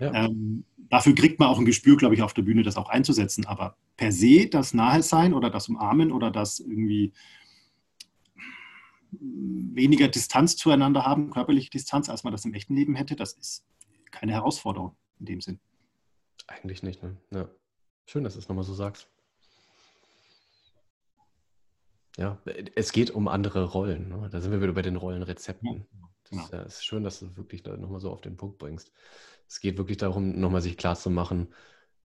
[0.00, 0.12] Ja.
[0.26, 3.46] ähm, dafür kriegt man auch ein Gespür, glaube ich, auf der Bühne, das auch einzusetzen.
[3.46, 7.12] Aber per se das Nahe sein oder das Umarmen oder das irgendwie
[9.10, 13.64] weniger Distanz zueinander haben, körperliche Distanz, als man das im echten Leben hätte, das ist
[14.10, 15.60] keine Herausforderung in dem Sinn.
[16.46, 17.16] Eigentlich nicht, ne?
[17.30, 17.48] Ja.
[18.06, 19.08] Schön, dass du es nochmal so sagst.
[22.16, 22.40] Ja,
[22.74, 24.08] es geht um andere Rollen.
[24.08, 24.28] Ne?
[24.30, 25.86] Da sind wir wieder bei den Rollenrezepten.
[25.92, 26.42] Ja, genau.
[26.42, 28.90] das, ja, ist schön, dass du wirklich da nochmal so auf den Punkt bringst.
[29.48, 31.48] Es geht wirklich darum, nochmal sich klarzumachen,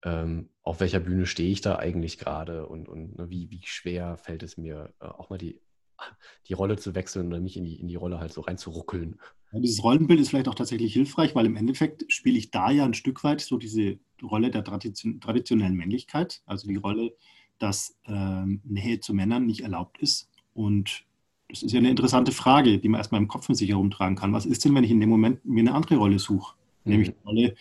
[0.05, 4.17] ähm, auf welcher Bühne stehe ich da eigentlich gerade und, und ne, wie, wie schwer
[4.17, 5.61] fällt es mir, äh, auch mal die,
[6.49, 9.19] die Rolle zu wechseln oder mich in die, in die Rolle halt so reinzuruckeln.
[9.53, 12.85] Ja, dieses Rollenbild ist vielleicht auch tatsächlich hilfreich, weil im Endeffekt spiele ich da ja
[12.85, 17.15] ein Stück weit so diese Rolle der Tradition, traditionellen Männlichkeit, also die Rolle,
[17.59, 20.29] dass ähm, Nähe zu Männern nicht erlaubt ist.
[20.55, 21.05] Und
[21.49, 24.33] das ist ja eine interessante Frage, die man erstmal im Kopf mit sich herumtragen kann.
[24.33, 26.58] Was ist denn, wenn ich in dem Moment mir eine andere Rolle suche?
[26.89, 26.93] Mhm.
[26.93, 27.55] Nämlich die Rolle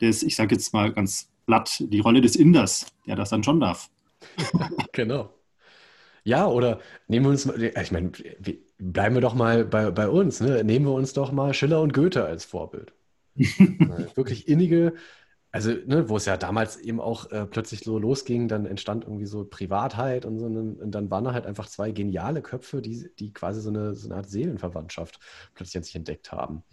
[0.00, 3.60] des, ich sage jetzt mal ganz platt, die Rolle des Inders, der das dann schon
[3.60, 3.90] darf.
[4.92, 5.32] genau.
[6.24, 8.10] Ja, oder nehmen wir uns mal, ich meine,
[8.78, 10.64] bleiben wir doch mal bei, bei uns, ne?
[10.64, 12.92] nehmen wir uns doch mal Schiller und Goethe als Vorbild.
[13.36, 14.94] Wirklich innige,
[15.52, 19.26] also ne, wo es ja damals eben auch äh, plötzlich so losging, dann entstand irgendwie
[19.26, 23.32] so Privatheit und so, und dann waren da halt einfach zwei geniale Köpfe, die, die
[23.32, 25.20] quasi so eine, so eine Art Seelenverwandtschaft
[25.54, 26.64] plötzlich an sich entdeckt haben.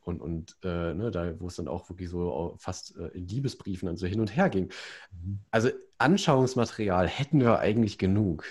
[0.00, 3.86] Und, und äh, ne, da, wo es dann auch wirklich so fast äh, in Liebesbriefen
[3.86, 4.70] dann so hin und her ging.
[5.10, 5.40] Mhm.
[5.50, 8.44] Also Anschauungsmaterial hätten wir eigentlich genug.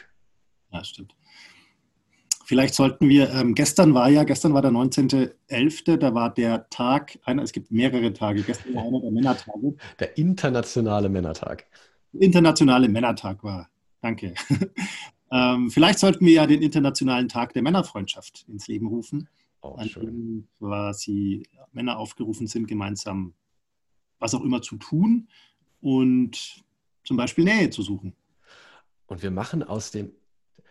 [0.72, 1.16] Ja, stimmt.
[2.48, 7.20] Vielleicht sollten wir, ähm, gestern war ja, gestern war der 19.11., da war der Tag,
[7.26, 9.76] einer, es gibt mehrere Tage, gestern war einer der Männertage.
[10.00, 11.66] Der internationale Männertag.
[12.14, 13.70] Internationale Männertag war,
[14.02, 14.34] danke.
[15.32, 19.28] ähm, vielleicht sollten wir ja den Internationalen Tag der Männerfreundschaft ins Leben rufen,
[19.62, 20.47] oh, an schön.
[20.58, 23.34] quasi Männer aufgerufen sind, gemeinsam
[24.20, 25.28] was auch immer zu tun
[25.82, 26.64] und
[27.03, 28.16] zum Beispiel Nähe zu suchen.
[29.05, 30.12] Und wir machen aus dem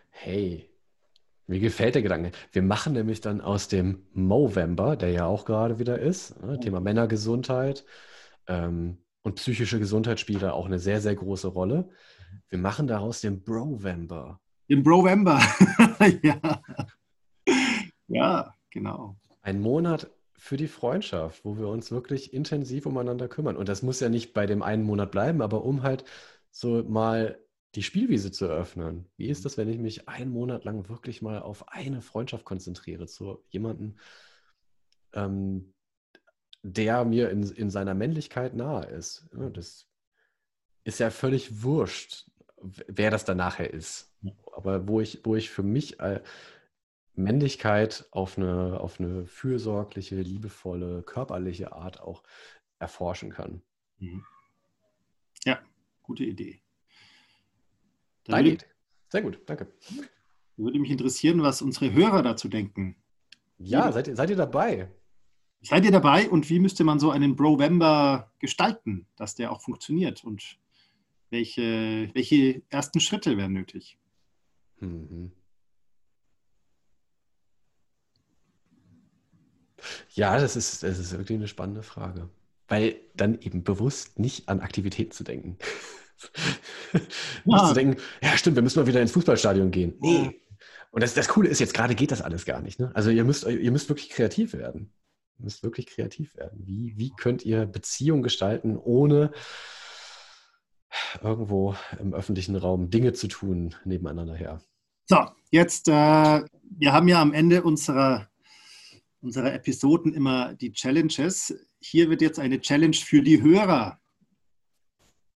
[0.09, 0.69] Hey,
[1.45, 2.31] mir gefällt der Gedanke.
[2.51, 6.81] Wir machen nämlich dann aus dem Movember, der ja auch gerade wieder ist, ne, Thema
[6.81, 7.85] Männergesundheit
[8.47, 11.89] ähm, und psychische Gesundheit spielt da auch eine sehr, sehr große Rolle.
[12.49, 14.41] Wir machen daraus den Brovember.
[14.69, 15.39] Den Brovember,
[16.23, 16.61] ja.
[18.07, 19.17] Ja, genau.
[19.41, 23.57] Ein Monat für die Freundschaft, wo wir uns wirklich intensiv umeinander kümmern.
[23.57, 26.05] Und das muss ja nicht bei dem einen Monat bleiben, aber um halt
[26.51, 27.39] so mal
[27.75, 29.09] die Spielwiese zu eröffnen.
[29.17, 33.07] Wie ist das, wenn ich mich einen Monat lang wirklich mal auf eine Freundschaft konzentriere
[33.07, 33.97] zu jemandem,
[35.13, 35.73] ähm,
[36.61, 39.27] der mir in, in seiner Männlichkeit nahe ist?
[39.37, 39.89] Ja, das
[40.83, 42.29] ist ja völlig wurscht,
[42.61, 44.13] wer das dann nachher ist.
[44.53, 46.21] Aber wo ich, wo ich für mich äh,
[47.17, 52.23] Männlichkeit auf eine, auf eine fürsorgliche, liebevolle, körperliche Art auch
[52.79, 53.61] erforschen kann.
[53.99, 54.23] Mhm.
[55.43, 55.59] Ja,
[56.03, 56.61] gute Idee.
[58.25, 58.65] Deine Idee.
[59.09, 59.73] Sehr gut, danke.
[60.57, 62.95] Würde mich interessieren, was unsere Hörer dazu denken.
[63.57, 64.91] Ja, seid ihr, seid ihr dabei?
[65.61, 70.23] Seid ihr dabei und wie müsste man so einen Brovember gestalten, dass der auch funktioniert
[70.23, 70.59] und
[71.29, 73.97] welche, welche ersten Schritte wären nötig?
[74.79, 75.31] Mhm.
[80.11, 82.29] Ja, das ist, das ist wirklich eine spannende Frage.
[82.67, 85.57] Weil dann eben bewusst nicht an Aktivität zu denken.
[87.45, 89.93] Nicht zu denken, ja stimmt, wir müssen mal wieder ins Fußballstadion gehen.
[89.99, 90.41] Nee.
[90.91, 92.79] Und das, das Coole ist, jetzt gerade geht das alles gar nicht.
[92.79, 92.91] Ne?
[92.95, 94.91] Also ihr müsst, ihr müsst wirklich kreativ werden.
[95.37, 96.65] Ihr müsst wirklich kreativ werden.
[96.65, 99.31] Wie, wie könnt ihr Beziehungen gestalten, ohne
[101.21, 104.61] irgendwo im öffentlichen Raum Dinge zu tun nebeneinander her?
[105.05, 105.17] So,
[105.51, 108.27] jetzt, äh, wir haben ja am Ende unserer,
[109.21, 111.55] unserer Episoden immer die Challenges.
[111.79, 113.99] Hier wird jetzt eine Challenge für die Hörer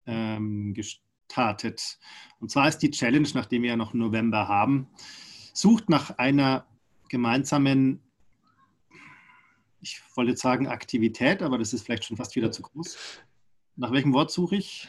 [0.05, 1.99] ähm, durchstartet.
[2.39, 4.87] Und zwar ist die Challenge, nachdem wir ja noch November haben,
[5.53, 6.65] sucht nach einer
[7.09, 8.01] gemeinsamen,
[9.81, 12.97] ich wollte jetzt sagen Aktivität, aber das ist vielleicht schon fast wieder zu groß.
[13.75, 14.87] Nach welchem Wort suche ich?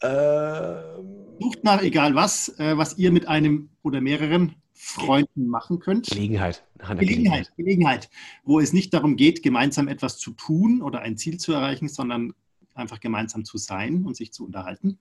[0.00, 6.06] Ähm, Sucht nach egal was, äh, was ihr mit einem oder mehreren Freunden machen könnt.
[6.06, 6.64] Gelegenheit.
[6.78, 7.00] Gelegenheit.
[7.00, 7.56] Gelegenheit.
[7.56, 8.10] Gelegenheit.
[8.44, 12.32] Wo es nicht darum geht, gemeinsam etwas zu tun oder ein Ziel zu erreichen, sondern
[12.74, 15.00] einfach gemeinsam zu sein und sich zu unterhalten.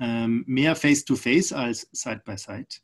[0.00, 2.66] Ähm, mehr Face-to-Face -face als Side-by-Side.
[2.68, 2.80] -side.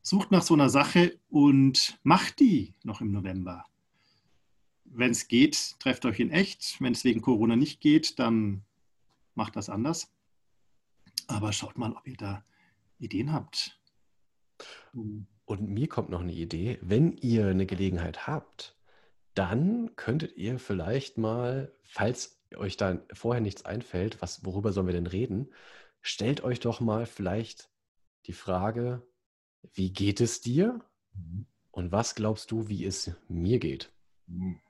[0.00, 3.66] Sucht nach so einer Sache und macht die noch im November.
[4.84, 6.80] Wenn es geht, trefft euch in echt.
[6.80, 8.62] Wenn es wegen Corona nicht geht, dann
[9.34, 10.10] macht das anders.
[11.26, 12.42] Aber schaut mal, ob ihr da
[12.98, 13.79] Ideen habt.
[15.44, 16.78] Und mir kommt noch eine Idee.
[16.80, 18.76] Wenn ihr eine Gelegenheit habt,
[19.34, 24.94] dann könntet ihr vielleicht mal, falls euch da vorher nichts einfällt, was, worüber sollen wir
[24.94, 25.52] denn reden,
[26.00, 27.70] stellt euch doch mal vielleicht
[28.26, 29.06] die Frage,
[29.72, 30.80] wie geht es dir?
[31.14, 31.46] Mhm.
[31.70, 33.92] Und was glaubst du, wie es mir geht?
[34.26, 34.60] Mhm.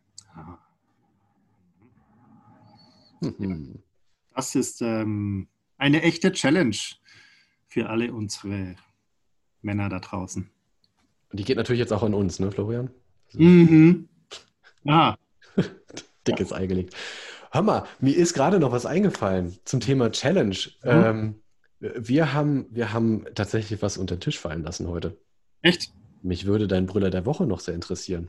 [3.20, 3.82] Mhm.
[4.34, 6.76] Das ist ähm, eine echte Challenge
[7.66, 8.76] für alle unsere
[9.62, 10.50] Männer da draußen.
[11.30, 12.90] Und die geht natürlich jetzt auch an uns, ne, Florian?
[13.32, 14.08] Mhm.
[14.84, 15.16] Ja.
[16.26, 16.94] Dickes Ei gelegt.
[17.52, 20.56] Hör mal, mir ist gerade noch was eingefallen zum Thema Challenge.
[20.84, 20.90] Mhm.
[20.90, 21.34] Ähm,
[21.80, 25.16] wir, haben, wir haben tatsächlich was unter den Tisch fallen lassen heute.
[25.62, 25.92] Echt?
[26.22, 28.28] Mich würde dein Brüller der Woche noch sehr interessieren.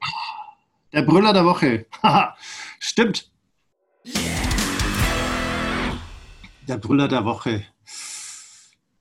[0.93, 1.86] Der Brüller der Woche.
[2.79, 3.29] Stimmt.
[6.67, 7.65] Der Brüller der Woche.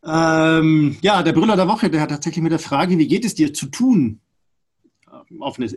[0.03, 3.35] Ähm, ja, der Brüller der Woche, der hat tatsächlich mit der Frage, wie geht es
[3.35, 4.21] dir zu tun?
[5.41, 5.71] Auf eine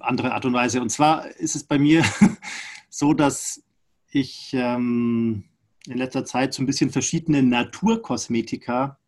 [0.00, 0.80] andere Art und Weise.
[0.80, 2.04] Und zwar ist es bei mir
[2.88, 3.62] so, dass
[4.10, 5.44] ich ähm,
[5.86, 8.98] in letzter Zeit so ein bisschen verschiedene Naturkosmetika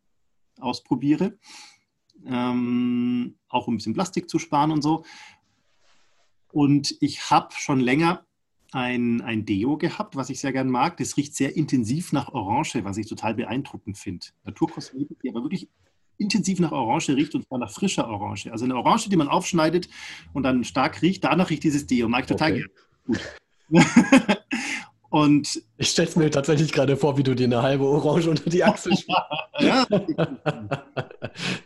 [0.59, 1.37] ausprobiere.
[2.25, 5.03] Ähm, auch um ein bisschen Plastik zu sparen und so.
[6.51, 8.25] Und ich habe schon länger
[8.71, 10.97] ein, ein Deo gehabt, was ich sehr gern mag.
[10.97, 14.27] Das riecht sehr intensiv nach Orange, was ich total beeindruckend finde.
[14.43, 15.69] Naturkosmetik, die aber wirklich
[16.17, 18.51] intensiv nach Orange riecht und zwar nach frischer Orange.
[18.51, 19.89] Also eine Orange, die man aufschneidet
[20.33, 22.07] und dann stark riecht, danach riecht dieses Deo.
[22.07, 22.65] Mag ich total okay.
[23.05, 23.19] gut.
[25.09, 28.49] und ich stelle es mir tatsächlich gerade vor, wie du dir eine halbe Orange unter
[28.49, 28.93] die Achsel
[29.59, 29.85] ja.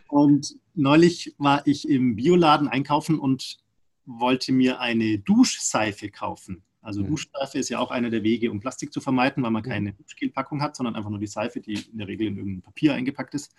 [0.08, 3.58] Und neulich war ich im Bioladen einkaufen und
[4.06, 6.62] wollte mir eine Duschseife kaufen.
[6.84, 7.08] Also mhm.
[7.08, 9.68] Duschseife ist ja auch einer der Wege, um Plastik zu vermeiden, weil man mhm.
[9.68, 12.94] keine Duschgelpackung hat, sondern einfach nur die Seife, die in der Regel in irgendein Papier
[12.94, 13.54] eingepackt ist.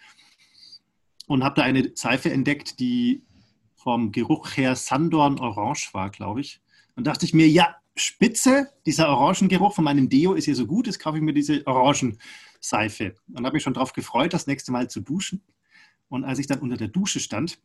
[1.27, 3.23] Und habe da eine Seife entdeckt, die
[3.73, 6.61] vom Geruch her Sandorn Orange war, glaube ich.
[6.95, 10.85] Und dachte ich mir, ja, spitze, dieser Orangengeruch von meinem Deo ist hier so gut,
[10.85, 13.15] jetzt kaufe ich mir diese Orangenseife.
[13.33, 15.41] Und habe mich schon darauf gefreut, das nächste Mal zu duschen.
[16.09, 17.57] Und als ich dann unter der Dusche stand,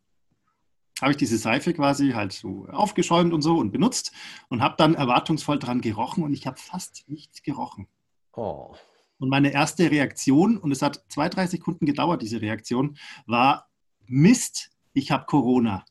[1.03, 4.13] habe ich diese Seife quasi halt so aufgeschäumt und so und benutzt
[4.49, 7.89] und habe dann erwartungsvoll dran gerochen und ich habe fast nichts gerochen.
[8.35, 8.75] Oh.
[9.19, 12.97] Und meine erste Reaktion, und es hat zwei, drei Sekunden gedauert, diese Reaktion,
[13.27, 13.69] war
[14.07, 15.85] Mist, ich habe Corona.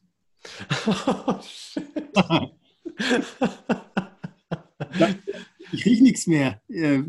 [0.87, 1.39] Oh,
[5.71, 6.61] ich rieche nichts mehr.
[6.69, 7.03] Äh,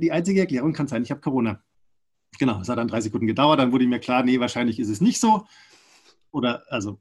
[0.00, 1.62] die einzige Erklärung kann sein, ich habe Corona.
[2.38, 5.00] Genau, es hat dann drei Sekunden gedauert, dann wurde mir klar, nee, wahrscheinlich ist es
[5.00, 5.46] nicht so
[6.32, 6.98] oder also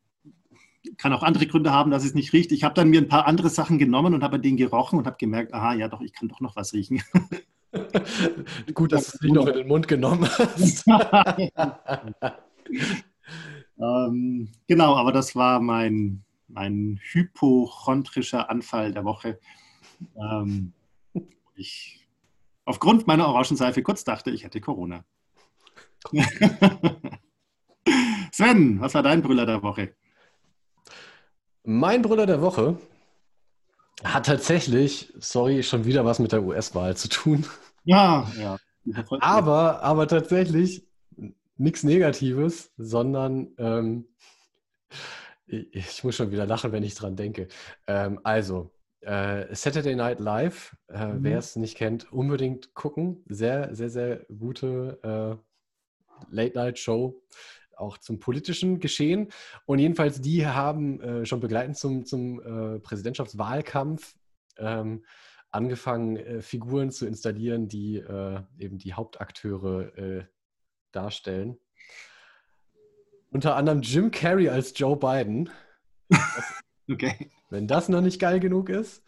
[0.97, 2.51] kann auch andere Gründe haben, dass es nicht riecht.
[2.51, 5.17] Ich habe dann mir ein paar andere Sachen genommen und habe den gerochen und habe
[5.17, 7.01] gemerkt, aha, ja doch, ich kann doch noch was riechen.
[8.73, 10.85] Gut, dass du es nicht noch in den Mund genommen hast.
[13.79, 19.39] ähm, genau, aber das war mein, mein hypochondrischer Anfall der Woche.
[20.15, 20.73] Ähm,
[21.55, 22.07] ich
[22.65, 25.05] aufgrund meiner Orangenseife kurz dachte, ich hätte Corona.
[28.31, 29.93] Sven, was war dein Brüller der Woche?
[31.63, 32.77] Mein Brüller der Woche
[34.03, 37.45] hat tatsächlich, sorry, schon wieder was mit der US-Wahl zu tun.
[37.83, 38.57] Ja, ja.
[39.19, 40.87] Aber, aber tatsächlich
[41.57, 44.07] nichts Negatives, sondern ähm,
[45.45, 47.47] ich, ich, muss schon wieder lachen, wenn ich dran denke.
[47.85, 48.71] Ähm, also,
[49.01, 51.23] äh, Saturday Night Live, äh, mhm.
[51.23, 53.23] wer es nicht kennt, unbedingt gucken.
[53.27, 57.21] Sehr, sehr, sehr gute äh, Late-Night-Show
[57.81, 59.29] auch zum politischen Geschehen.
[59.65, 64.15] Und jedenfalls, die haben äh, schon begleitend zum, zum äh, Präsidentschaftswahlkampf
[64.57, 65.03] ähm,
[65.51, 70.25] angefangen, äh, Figuren zu installieren, die äh, eben die Hauptakteure äh,
[70.91, 71.57] darstellen.
[73.31, 75.49] Unter anderem Jim Carrey als Joe Biden.
[76.91, 77.29] okay.
[77.49, 79.03] Wenn das noch nicht geil genug ist,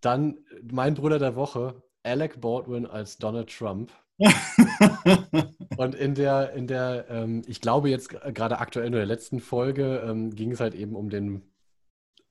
[0.00, 3.92] dann mein Bruder der Woche, Alec Baldwin als Donald Trump.
[5.76, 10.02] und in der, in der, ähm, ich glaube jetzt gerade aktuell in der letzten Folge
[10.04, 11.42] ähm, ging es halt eben um den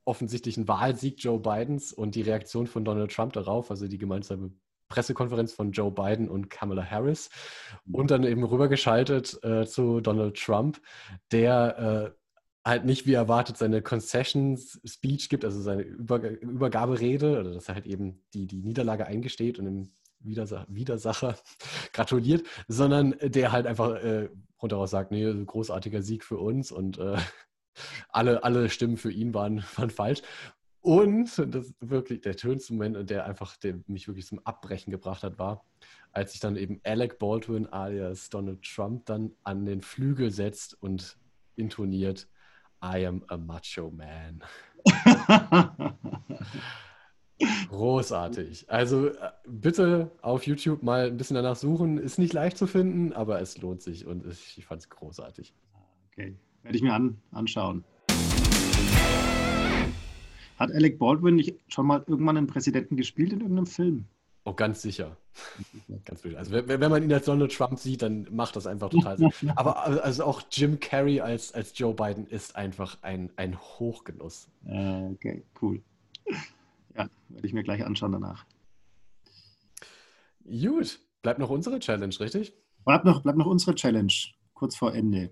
[0.06, 4.52] offensichtlichen Wahlsieg Joe Bidens und die Reaktion von Donald Trump darauf, also die gemeinsame
[4.90, 7.30] Pressekonferenz von Joe Biden und Kamala Harris.
[7.92, 10.82] Und dann eben rübergeschaltet äh, zu Donald Trump,
[11.32, 12.18] der äh,
[12.68, 17.76] halt nicht wie erwartet seine Concessions Speech gibt, also seine Über Übergaberede, oder dass er
[17.76, 21.36] halt eben die, die Niederlage eingesteht und dem Widersa Widersacher
[21.94, 24.30] gratuliert, sondern der halt einfach äh,
[24.62, 27.18] rundheraus sagt, nee, großartiger Sieg für uns und äh,
[28.10, 30.22] alle, alle Stimmen für ihn waren, waren falsch.
[30.82, 35.38] Und das wirklich der schönste Moment, der einfach der mich wirklich zum Abbrechen gebracht hat,
[35.38, 35.66] war,
[36.14, 41.18] als sich dann eben Alec Baldwin alias Donald Trump dann an den Flügel setzt und
[41.56, 42.30] intoniert
[42.84, 44.44] I am a macho man.
[47.70, 48.70] Großartig.
[48.70, 49.14] Also äh,
[49.48, 51.98] bitte auf YouTube mal ein bisschen danach suchen.
[51.98, 55.54] Ist nicht leicht zu finden, aber es lohnt sich und ich, fand es großartig.
[56.12, 57.84] Okay, werde ich mir an, anschauen.
[60.58, 64.06] Hat Alec Baldwin nicht schon mal irgendwann einen Präsidenten gespielt in irgendeinem Film?
[64.44, 65.18] Oh, ganz sicher.
[66.06, 66.40] ganz sicher.
[66.40, 69.32] Also wenn, wenn, man ihn als Donald Trump sieht, dann macht das einfach total Sinn.
[69.56, 74.48] Aber also auch Jim Carrey als, als Joe Biden ist einfach ein, ein Hochgenuss.
[74.66, 75.82] Okay, cool.
[76.98, 78.46] Ja, werde ich mir gleich anschauen danach.
[80.44, 82.54] Gut, bleibt noch unsere Challenge, richtig?
[82.86, 84.14] Bleibt noch, bleibt noch unsere Challenge,
[84.56, 85.30] kurz vor Ende.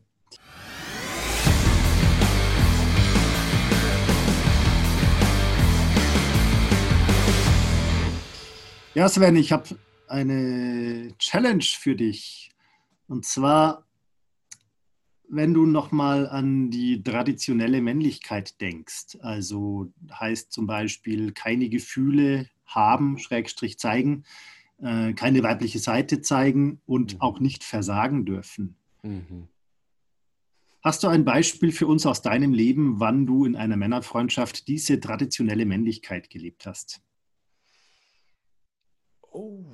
[8.93, 12.51] Ja, Sven, ich habe eine Challenge für dich.
[13.07, 13.84] Und zwar,
[15.29, 23.17] wenn du nochmal an die traditionelle Männlichkeit denkst, also heißt zum Beispiel keine Gefühle haben,
[23.17, 24.23] Schrägstrich zeigen,
[24.81, 27.21] äh, keine weibliche Seite zeigen und mhm.
[27.21, 28.75] auch nicht versagen dürfen.
[29.03, 29.47] Mhm.
[30.83, 34.99] Hast du ein Beispiel für uns aus deinem Leben, wann du in einer Männerfreundschaft diese
[34.99, 37.01] traditionelle Männlichkeit gelebt hast?
[39.31, 39.65] Oh.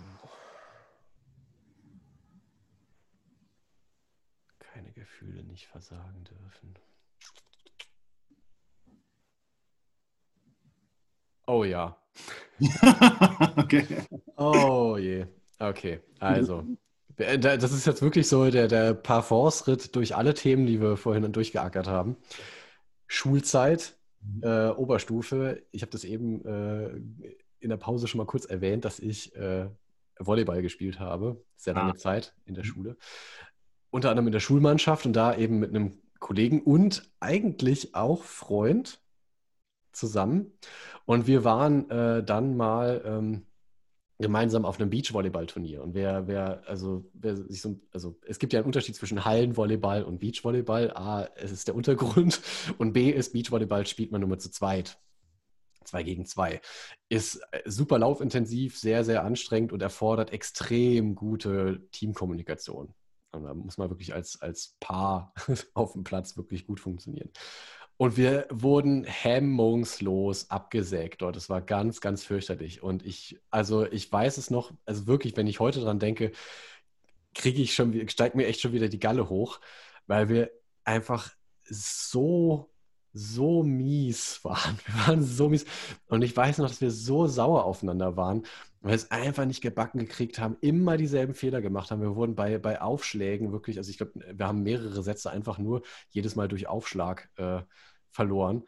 [4.57, 6.73] Keine Gefühle nicht versagen dürfen.
[11.45, 11.97] Oh ja.
[13.57, 13.85] okay.
[14.37, 15.25] Oh je.
[15.59, 16.65] Okay, also.
[17.17, 21.31] Äh, das ist jetzt wirklich so der, der Parforce-Ritt durch alle Themen, die wir vorhin
[21.31, 22.17] durchgeackert haben.
[23.05, 24.43] Schulzeit, mhm.
[24.43, 25.61] äh, Oberstufe.
[25.71, 26.89] Ich habe das eben äh,
[27.59, 29.69] in der Pause schon mal kurz erwähnt, dass ich äh,
[30.17, 31.95] Volleyball gespielt habe, sehr lange ah.
[31.95, 32.67] Zeit in der mhm.
[32.67, 32.97] Schule.
[33.91, 39.01] Unter anderem in der Schulmannschaft und da eben mit einem Kollegen und eigentlich auch Freund
[39.91, 40.53] zusammen.
[41.05, 43.45] Und wir waren äh, dann mal ähm,
[44.21, 45.81] gemeinsam auf einem Beachvolleyball-Turnier.
[45.81, 50.03] Und wer, wer, also, wer sich so, also es gibt ja einen Unterschied zwischen Hallenvolleyball
[50.03, 50.91] und Beachvolleyball.
[50.95, 52.41] A, es ist der Untergrund
[52.77, 54.99] und B ist Beachvolleyball spielt man nur zu zweit.
[55.83, 56.61] Zwei gegen zwei.
[57.09, 62.93] Ist äh, super laufintensiv, sehr, sehr anstrengend und erfordert extrem gute Teamkommunikation.
[63.31, 65.33] Und da muss man wirklich als, als Paar
[65.73, 67.29] auf dem Platz wirklich gut funktionieren.
[67.97, 71.35] Und wir wurden hemmungslos abgesägt dort.
[71.35, 72.81] Das war ganz, ganz fürchterlich.
[72.81, 76.31] Und ich, also ich weiß es noch, also wirklich, wenn ich heute dran denke,
[77.35, 79.59] kriege ich schon, steigt mir echt schon wieder die Galle hoch,
[80.07, 80.49] weil wir
[80.83, 81.31] einfach
[81.63, 82.70] so
[83.13, 84.77] so mies waren.
[84.85, 85.65] Wir waren so mies.
[86.07, 88.43] Und ich weiß noch, dass wir so sauer aufeinander waren,
[88.81, 92.01] weil wir es einfach nicht gebacken gekriegt haben, immer dieselben Fehler gemacht haben.
[92.01, 95.83] Wir wurden bei, bei Aufschlägen wirklich, also ich glaube, wir haben mehrere Sätze einfach nur
[96.09, 97.61] jedes Mal durch Aufschlag äh,
[98.11, 98.63] verloren.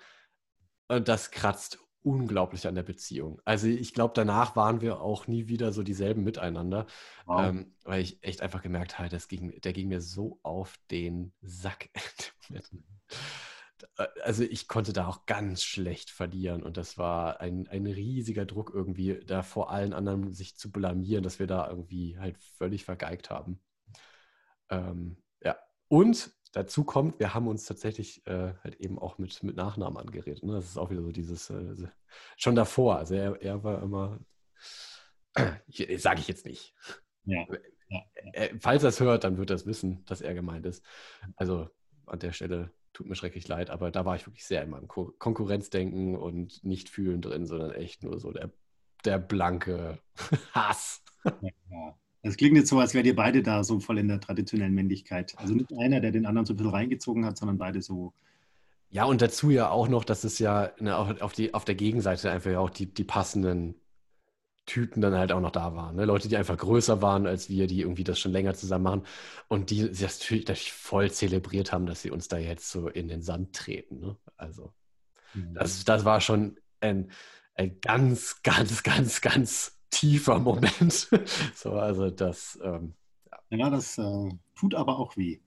[0.88, 3.42] Und das kratzt unglaublich an der Beziehung.
[3.46, 6.86] Also ich glaube, danach waren wir auch nie wieder so dieselben miteinander,
[7.26, 7.46] wow.
[7.46, 11.34] ähm, weil ich echt einfach gemerkt habe, das ging, der ging mir so auf den
[11.42, 11.90] Sack.
[13.98, 18.46] Äh, also ich konnte da auch ganz schlecht verlieren und das war ein, ein riesiger
[18.46, 22.86] Druck irgendwie, da vor allen anderen sich zu blamieren, dass wir da irgendwie halt völlig
[22.86, 23.60] vergeigt haben.
[24.70, 25.58] Ähm, ja,
[25.88, 30.44] und dazu kommt, wir haben uns tatsächlich äh, halt eben auch mit, mit Nachnamen angeredet.
[30.44, 30.54] Ne?
[30.54, 31.88] Das ist auch wieder so dieses, äh,
[32.38, 34.20] schon davor, also er, er war immer,
[35.98, 36.74] sage ich jetzt nicht.
[37.26, 37.46] Ja.
[37.90, 38.02] ja.
[38.34, 40.84] Äh, falls er es hört, dann wird er es wissen, dass er gemeint ist.
[41.36, 41.70] Also
[42.06, 44.88] an der Stelle tut mir schrecklich leid, aber da war ich wirklich sehr in meinem
[44.88, 48.52] Ko Konkurrenzdenken und nicht fühlen drin, sondern echt nur so der,
[49.04, 50.00] der blanke
[50.54, 51.04] Hass.
[51.26, 51.98] Ja.
[52.26, 55.34] Es klingt jetzt so, als wärt ihr beide da so voll in der traditionellen Männlichkeit.
[55.38, 58.14] Also nicht einer, der den anderen so ein bisschen reingezogen hat, sondern beide so.
[58.90, 62.32] Ja, und dazu ja auch noch, dass es ja ne, auf, die, auf der Gegenseite
[62.32, 63.76] einfach ja auch die, die passenden
[64.66, 65.96] Typen dann halt auch noch da waren.
[65.96, 66.06] Ne?
[66.06, 69.06] Leute, die einfach größer waren als wir, die irgendwie das schon länger zusammen machen
[69.50, 73.22] und die das natürlich voll zelebriert haben, dass sie uns da jetzt so in den
[73.22, 74.00] Sand treten.
[74.00, 74.18] Ne?
[74.38, 74.74] Also,
[75.34, 75.54] mhm.
[75.54, 77.12] das, das war schon ein,
[77.56, 81.10] ein ganz, ganz, ganz, ganz tiefer Moment.
[81.56, 82.58] so, also das.
[82.64, 82.94] Ähm,
[83.30, 83.58] ja.
[83.58, 85.40] ja, das äh, tut aber auch weh.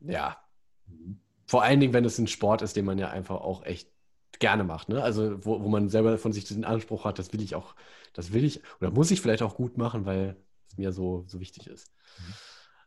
[0.00, 0.38] Ja.
[0.86, 1.20] Mhm.
[1.46, 3.90] Vor allen Dingen, wenn es ein Sport ist, den man ja einfach auch echt
[4.38, 4.88] gerne macht.
[4.88, 5.02] Ne?
[5.02, 7.74] Also, wo, wo man selber von sich den Anspruch hat, das will ich auch,
[8.12, 10.36] das will ich oder muss ich vielleicht auch gut machen, weil
[10.68, 11.92] es mir so, so wichtig ist.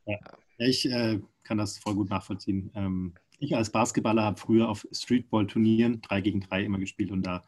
[0.06, 0.18] Ja,
[0.58, 2.72] ich äh, kann das voll gut nachvollziehen.
[2.76, 7.44] Ähm, ich als Basketballer habe früher auf Streetball-Turnieren 3 gegen 3 immer gespielt und da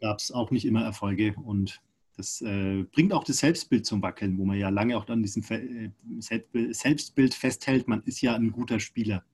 [0.00, 1.80] gab es auch nicht immer Erfolge und
[2.16, 5.42] das äh, bringt auch das Selbstbild zum Wackeln, wo man ja lange auch an diesem
[5.48, 5.90] äh,
[6.20, 9.24] Selbstbild festhält, man ist ja ein guter Spieler.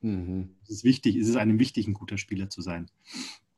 [0.00, 0.56] Mhm.
[0.64, 2.90] Es ist wichtig, es ist einem wichtig, ein guter Spieler zu sein.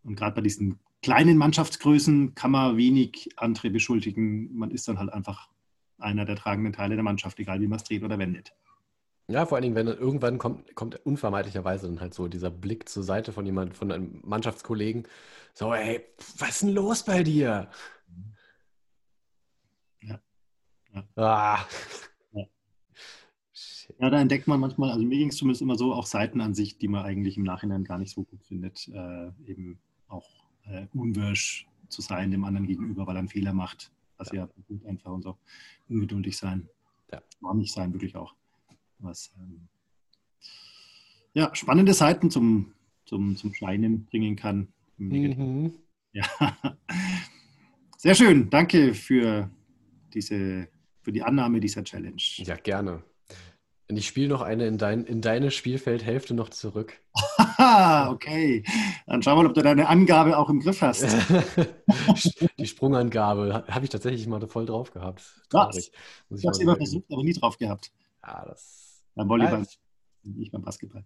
[0.03, 4.55] Und gerade bei diesen kleinen Mannschaftsgrößen kann man wenig andere beschuldigen.
[4.57, 5.51] Man ist dann halt einfach
[5.99, 8.55] einer der tragenden Teile der Mannschaft, egal wie man es dreht oder wendet.
[9.31, 12.89] Ja, vor allen Dingen, wenn dann irgendwann kommt, kommt unvermeidlicherweise dann halt so dieser Blick
[12.89, 15.07] zur Seite von jemand, von einem Mannschaftskollegen.
[15.53, 16.07] So, ey,
[16.39, 17.69] was ist denn los bei dir?
[20.01, 20.21] Ja.
[20.95, 21.05] ja.
[21.17, 21.67] Ah.
[23.99, 26.55] Ja, da entdeckt man manchmal, also mir ging es zumindest immer so, auch Seiten an
[26.55, 29.79] sich, die man eigentlich im Nachhinein gar nicht so gut findet, äh, eben
[30.09, 30.29] auch
[30.67, 33.91] äh, unwirsch zu sein dem anderen gegenüber, weil er einen Fehler macht.
[34.19, 35.39] Was ja, ja einfach und so
[35.89, 36.69] ungeduldig sein.
[37.13, 37.23] Ja.
[37.41, 38.35] War nicht sein, wirklich auch.
[38.99, 39.69] Was, ähm,
[41.35, 42.73] ja, spannende Seiten zum,
[43.05, 44.69] zum, zum Scheinen bringen kann.
[44.97, 45.73] Mhm.
[46.13, 46.27] Ja.
[47.97, 48.51] Sehr schön.
[48.51, 49.51] Danke für
[50.15, 50.69] diese,
[51.03, 52.23] für die Annahme dieser Challenge.
[52.39, 53.05] Ja, gerne.
[53.91, 57.01] Und ich spiele noch eine in, dein, in deine Spielfeldhälfte noch zurück.
[57.59, 58.63] okay.
[59.07, 61.07] Dann schau mal, ob du deine Angabe auch im Griff hast.
[62.59, 65.23] Die Sprungangabe habe ich tatsächlich mal voll drauf gehabt.
[65.51, 65.77] Was?
[65.77, 65.91] Ich
[66.45, 67.91] habe es immer versucht, aber nie drauf gehabt.
[68.23, 69.05] Ja, das.
[69.15, 69.67] Beim Volleyball,
[70.23, 71.05] nicht beim Basketball.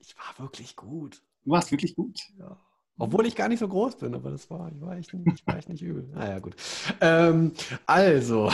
[0.00, 1.22] Ich war wirklich gut.
[1.44, 2.20] Du warst wirklich gut.
[2.40, 2.58] Ja.
[2.98, 5.46] Obwohl ich gar nicht so groß bin, aber das war, ich war echt nicht, ich
[5.46, 6.08] war echt nicht übel.
[6.12, 6.56] Naja, gut.
[7.00, 7.52] Ähm,
[7.86, 8.50] also,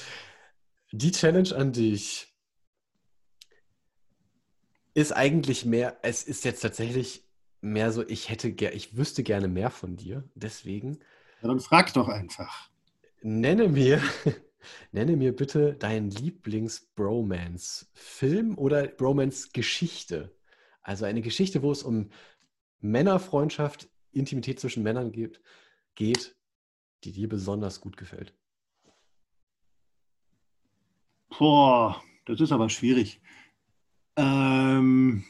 [0.92, 2.27] die Challenge an dich
[4.98, 7.24] ist eigentlich mehr, es ist jetzt tatsächlich
[7.60, 10.28] mehr so, ich hätte ich wüsste gerne mehr von dir.
[10.34, 10.98] Deswegen.
[11.40, 12.68] Ja, dann frag doch einfach.
[13.22, 14.02] Nenne mir,
[14.92, 20.34] nenne mir bitte deinen Lieblings-Bromance-Film oder Bromance-Geschichte.
[20.82, 22.10] Also eine Geschichte, wo es um
[22.80, 25.40] Männerfreundschaft, Intimität zwischen Männern geht,
[25.94, 26.34] geht
[27.04, 28.34] die dir besonders gut gefällt.
[31.38, 33.20] Boah, das ist aber schwierig.
[34.18, 35.22] Ähm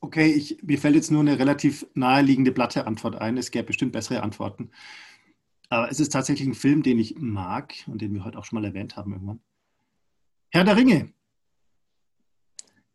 [0.00, 3.36] okay, ich, mir fällt jetzt nur eine relativ naheliegende platte Antwort ein.
[3.36, 4.70] Es gäbe bestimmt bessere Antworten.
[5.68, 8.58] Aber es ist tatsächlich ein Film, den ich mag und den wir heute auch schon
[8.58, 9.40] mal erwähnt haben irgendwann.
[10.48, 11.12] Herr der Ringe.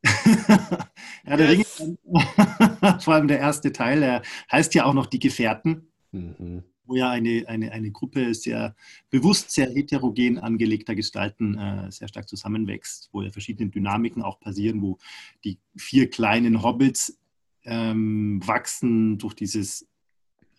[1.23, 1.49] Herr der.
[1.49, 1.65] Ringe,
[2.99, 5.91] vor allem der erste Teil, der heißt ja auch noch Die Gefährten.
[6.11, 8.75] Mhm wo ja eine, eine, eine Gruppe sehr
[9.09, 14.81] bewusst sehr heterogen angelegter Gestalten äh, sehr stark zusammenwächst, wo ja verschiedene Dynamiken auch passieren,
[14.81, 14.97] wo
[15.43, 17.19] die vier kleinen Hobbits
[17.63, 19.87] ähm, wachsen durch dieses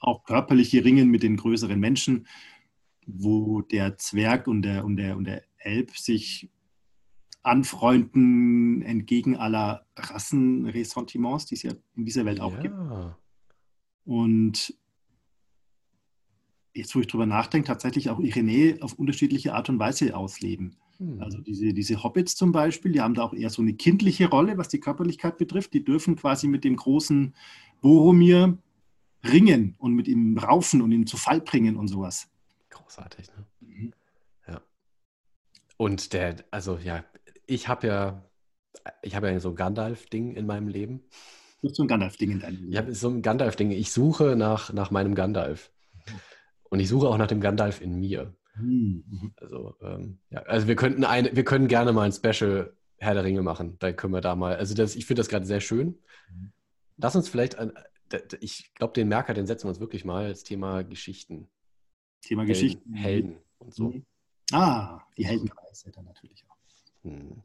[0.00, 2.26] auch körperliche Ringen mit den größeren Menschen,
[3.06, 6.50] wo der Zwerg und der, und der, und der Elb sich
[7.42, 12.60] anfreunden entgegen aller Rassenressentiments, die es ja in dieser Welt auch ja.
[12.60, 12.74] gibt.
[14.04, 14.74] Und
[16.76, 20.76] jetzt wo ich drüber nachdenke, tatsächlich auch ihre Nähe auf unterschiedliche Art und Weise ausleben.
[20.98, 21.20] Hm.
[21.20, 24.58] Also diese, diese Hobbits zum Beispiel, die haben da auch eher so eine kindliche Rolle,
[24.58, 25.74] was die Körperlichkeit betrifft.
[25.74, 27.34] Die dürfen quasi mit dem großen
[27.80, 28.58] Boromir
[29.24, 32.28] ringen und mit ihm raufen und ihn zu Fall bringen und sowas.
[32.70, 33.46] Großartig, ne?
[33.60, 33.92] Mhm.
[34.46, 34.60] Ja.
[35.76, 37.04] Und der, also ja,
[37.46, 38.22] ich habe ja,
[39.02, 41.02] ich habe ja so ein Gandalf-Ding in meinem Leben.
[41.60, 42.72] Du hast so ein Gandalf-Ding in deinem Leben.
[42.72, 43.70] Ich habe so ein Gandalf-Ding.
[43.70, 45.72] Ich suche nach, nach meinem Gandalf.
[46.76, 48.34] Und ich suche auch nach dem Gandalf in mir.
[48.52, 49.32] Hm, mhm.
[49.36, 53.24] Also, ähm, ja, also wir könnten eine, wir können gerne mal ein Special Herr der
[53.24, 53.78] Ringe machen.
[53.78, 54.56] Da können wir da mal.
[54.56, 55.98] Also das, ich finde das gerade sehr schön.
[56.30, 56.52] Mhm.
[56.98, 57.72] Lass uns vielleicht ein,
[58.40, 61.48] ich glaube, den Merker, den setzen wir uns wirklich mal als Thema Geschichten.
[62.20, 62.92] Thema Helden, Geschichten.
[62.92, 63.88] Helden und so.
[63.88, 64.04] Mhm.
[64.52, 66.56] Ah, die Heldenreise dann natürlich auch.
[67.04, 67.42] Hm.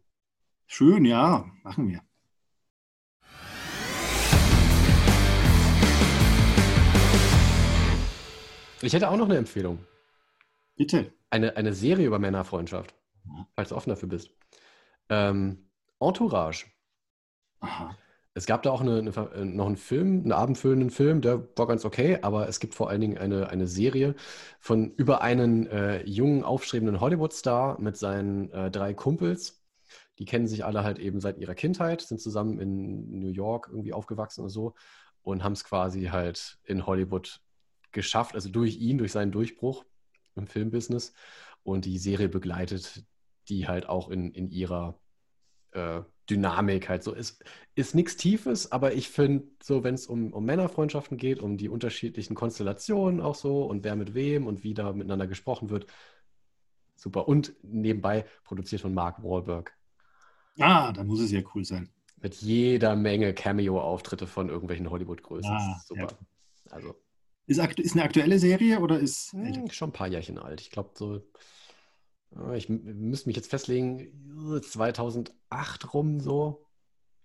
[0.67, 2.01] Schön, ja, machen wir.
[8.81, 9.79] Ich hätte auch noch eine Empfehlung.
[10.75, 11.13] Bitte.
[11.29, 12.93] Eine, eine Serie über Männerfreundschaft,
[13.55, 14.31] falls du offen dafür bist.
[15.09, 16.65] Ähm, Entourage.
[17.59, 17.95] Aha.
[18.33, 21.67] Es gab da auch eine, eine, äh, noch einen Film, einen abendfüllenden Film, der war
[21.67, 24.15] ganz okay, aber es gibt vor allen Dingen eine, eine Serie
[24.59, 29.61] von über einen äh, jungen, aufstrebenden Hollywood-Star mit seinen äh, drei Kumpels.
[30.17, 33.93] Die kennen sich alle halt eben seit ihrer Kindheit, sind zusammen in New York irgendwie
[33.93, 34.75] aufgewachsen und so
[35.23, 37.41] und haben es quasi halt in Hollywood
[37.91, 39.85] geschafft, also durch ihn, durch seinen Durchbruch
[40.35, 41.13] im Filmbusiness.
[41.63, 43.05] Und die Serie begleitet
[43.49, 44.99] die halt auch in, in ihrer
[45.71, 47.13] äh, Dynamik halt so.
[47.13, 47.43] Ist,
[47.75, 51.69] ist nichts Tiefes, aber ich finde, so, wenn es um, um Männerfreundschaften geht, um die
[51.69, 55.85] unterschiedlichen Konstellationen auch so und wer mit wem und wie da miteinander gesprochen wird,
[56.95, 57.27] super.
[57.27, 59.75] Und nebenbei produziert von Mark Wahlberg.
[60.59, 61.89] Ah, da muss es ja cool sein.
[62.21, 65.51] Mit jeder Menge Cameo-Auftritte von irgendwelchen Hollywood-Größen.
[65.51, 66.01] Ah, super.
[66.01, 66.71] Ja.
[66.71, 66.95] Also.
[67.47, 69.33] Ist, ist eine aktuelle Serie oder ist.
[69.33, 70.61] Hm, schon ein paar Jährchen alt.
[70.61, 71.21] Ich glaube, so
[72.35, 74.11] äh, ich müsste mich jetzt festlegen,
[74.61, 76.67] 2008 rum so,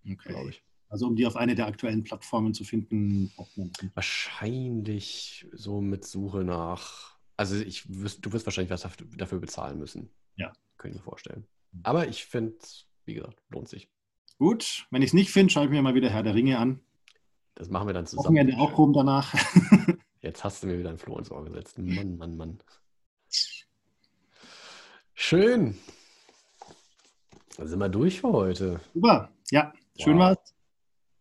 [0.04, 0.16] okay.
[0.28, 0.62] glaube ich.
[0.88, 3.32] Also um die auf eine der aktuellen Plattformen zu finden,
[3.94, 7.16] Wahrscheinlich so mit Suche nach.
[7.36, 10.10] Also ich du wirst wahrscheinlich was dafür bezahlen müssen.
[10.36, 10.52] Ja.
[10.78, 11.46] Könnte ich mir vorstellen.
[11.82, 12.56] Aber ich finde,
[13.04, 13.90] wie gesagt, lohnt sich.
[14.38, 16.80] Gut, wenn ich es nicht finde, schaue ich mir mal wieder Herr der Ringe an.
[17.54, 18.26] Das machen wir dann zusammen.
[18.26, 19.34] Wochenende auch rum danach.
[20.36, 21.78] Jetzt hast du mir wieder ein Floh ins Ohr gesetzt.
[21.78, 22.58] Mann, Mann, Mann.
[25.14, 25.78] Schön.
[27.56, 28.78] Dann sind wir durch für heute.
[28.92, 29.30] Super.
[29.50, 30.36] Ja, schön wow.
[30.36, 30.54] war's.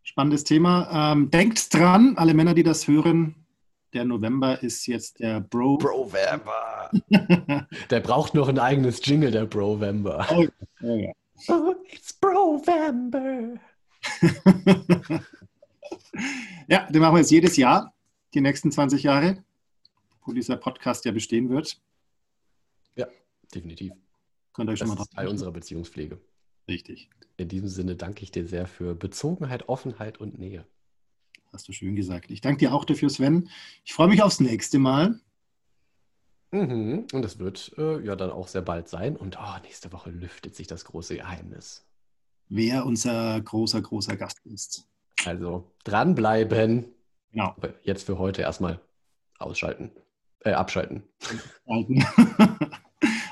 [0.04, 1.14] Spannendes Thema.
[1.14, 3.36] Ähm, denkt dran, alle Männer, die das hören,
[3.94, 5.78] der November ist jetzt der Bro.
[5.78, 6.92] Brovember.
[7.90, 10.28] der braucht noch ein eigenes Jingle, der Brovember.
[10.30, 10.46] Oh,
[10.82, 11.14] oh, ja.
[11.48, 13.62] oh, it's Brovember.
[16.68, 17.96] ja, den machen wir jetzt jedes Jahr,
[18.36, 19.44] die nächsten 20 Jahre,
[20.26, 21.80] wo dieser Podcast ja bestehen wird
[23.56, 23.94] definitiv.
[24.54, 26.20] Könnt ihr euch das schon mal ist Teil unserer Beziehungspflege.
[26.68, 27.10] Richtig.
[27.38, 30.66] In diesem Sinne danke ich dir sehr für Bezogenheit, Offenheit und Nähe.
[31.52, 32.32] Hast du schön gesagt.
[32.32, 33.50] Ich danke dir auch dafür, Sven.
[33.84, 35.20] Ich freue mich aufs nächste Mal.
[36.52, 37.08] Mhm.
[37.12, 39.16] Und es wird äh, ja dann auch sehr bald sein.
[39.16, 41.86] Und oh, nächste Woche lüftet sich das große Geheimnis.
[42.48, 44.88] Wer unser großer, großer Gast ist.
[45.26, 46.95] Also dranbleiben.
[47.36, 47.54] Genau.
[47.58, 48.80] Aber jetzt für heute erstmal
[49.40, 49.92] ausschalten.
[50.40, 51.04] Äh, abschalten.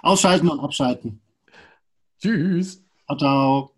[0.02, 1.22] Ausschalten und abschalten.
[2.20, 2.84] Tschüss.
[3.06, 3.73] Ciao, ciao.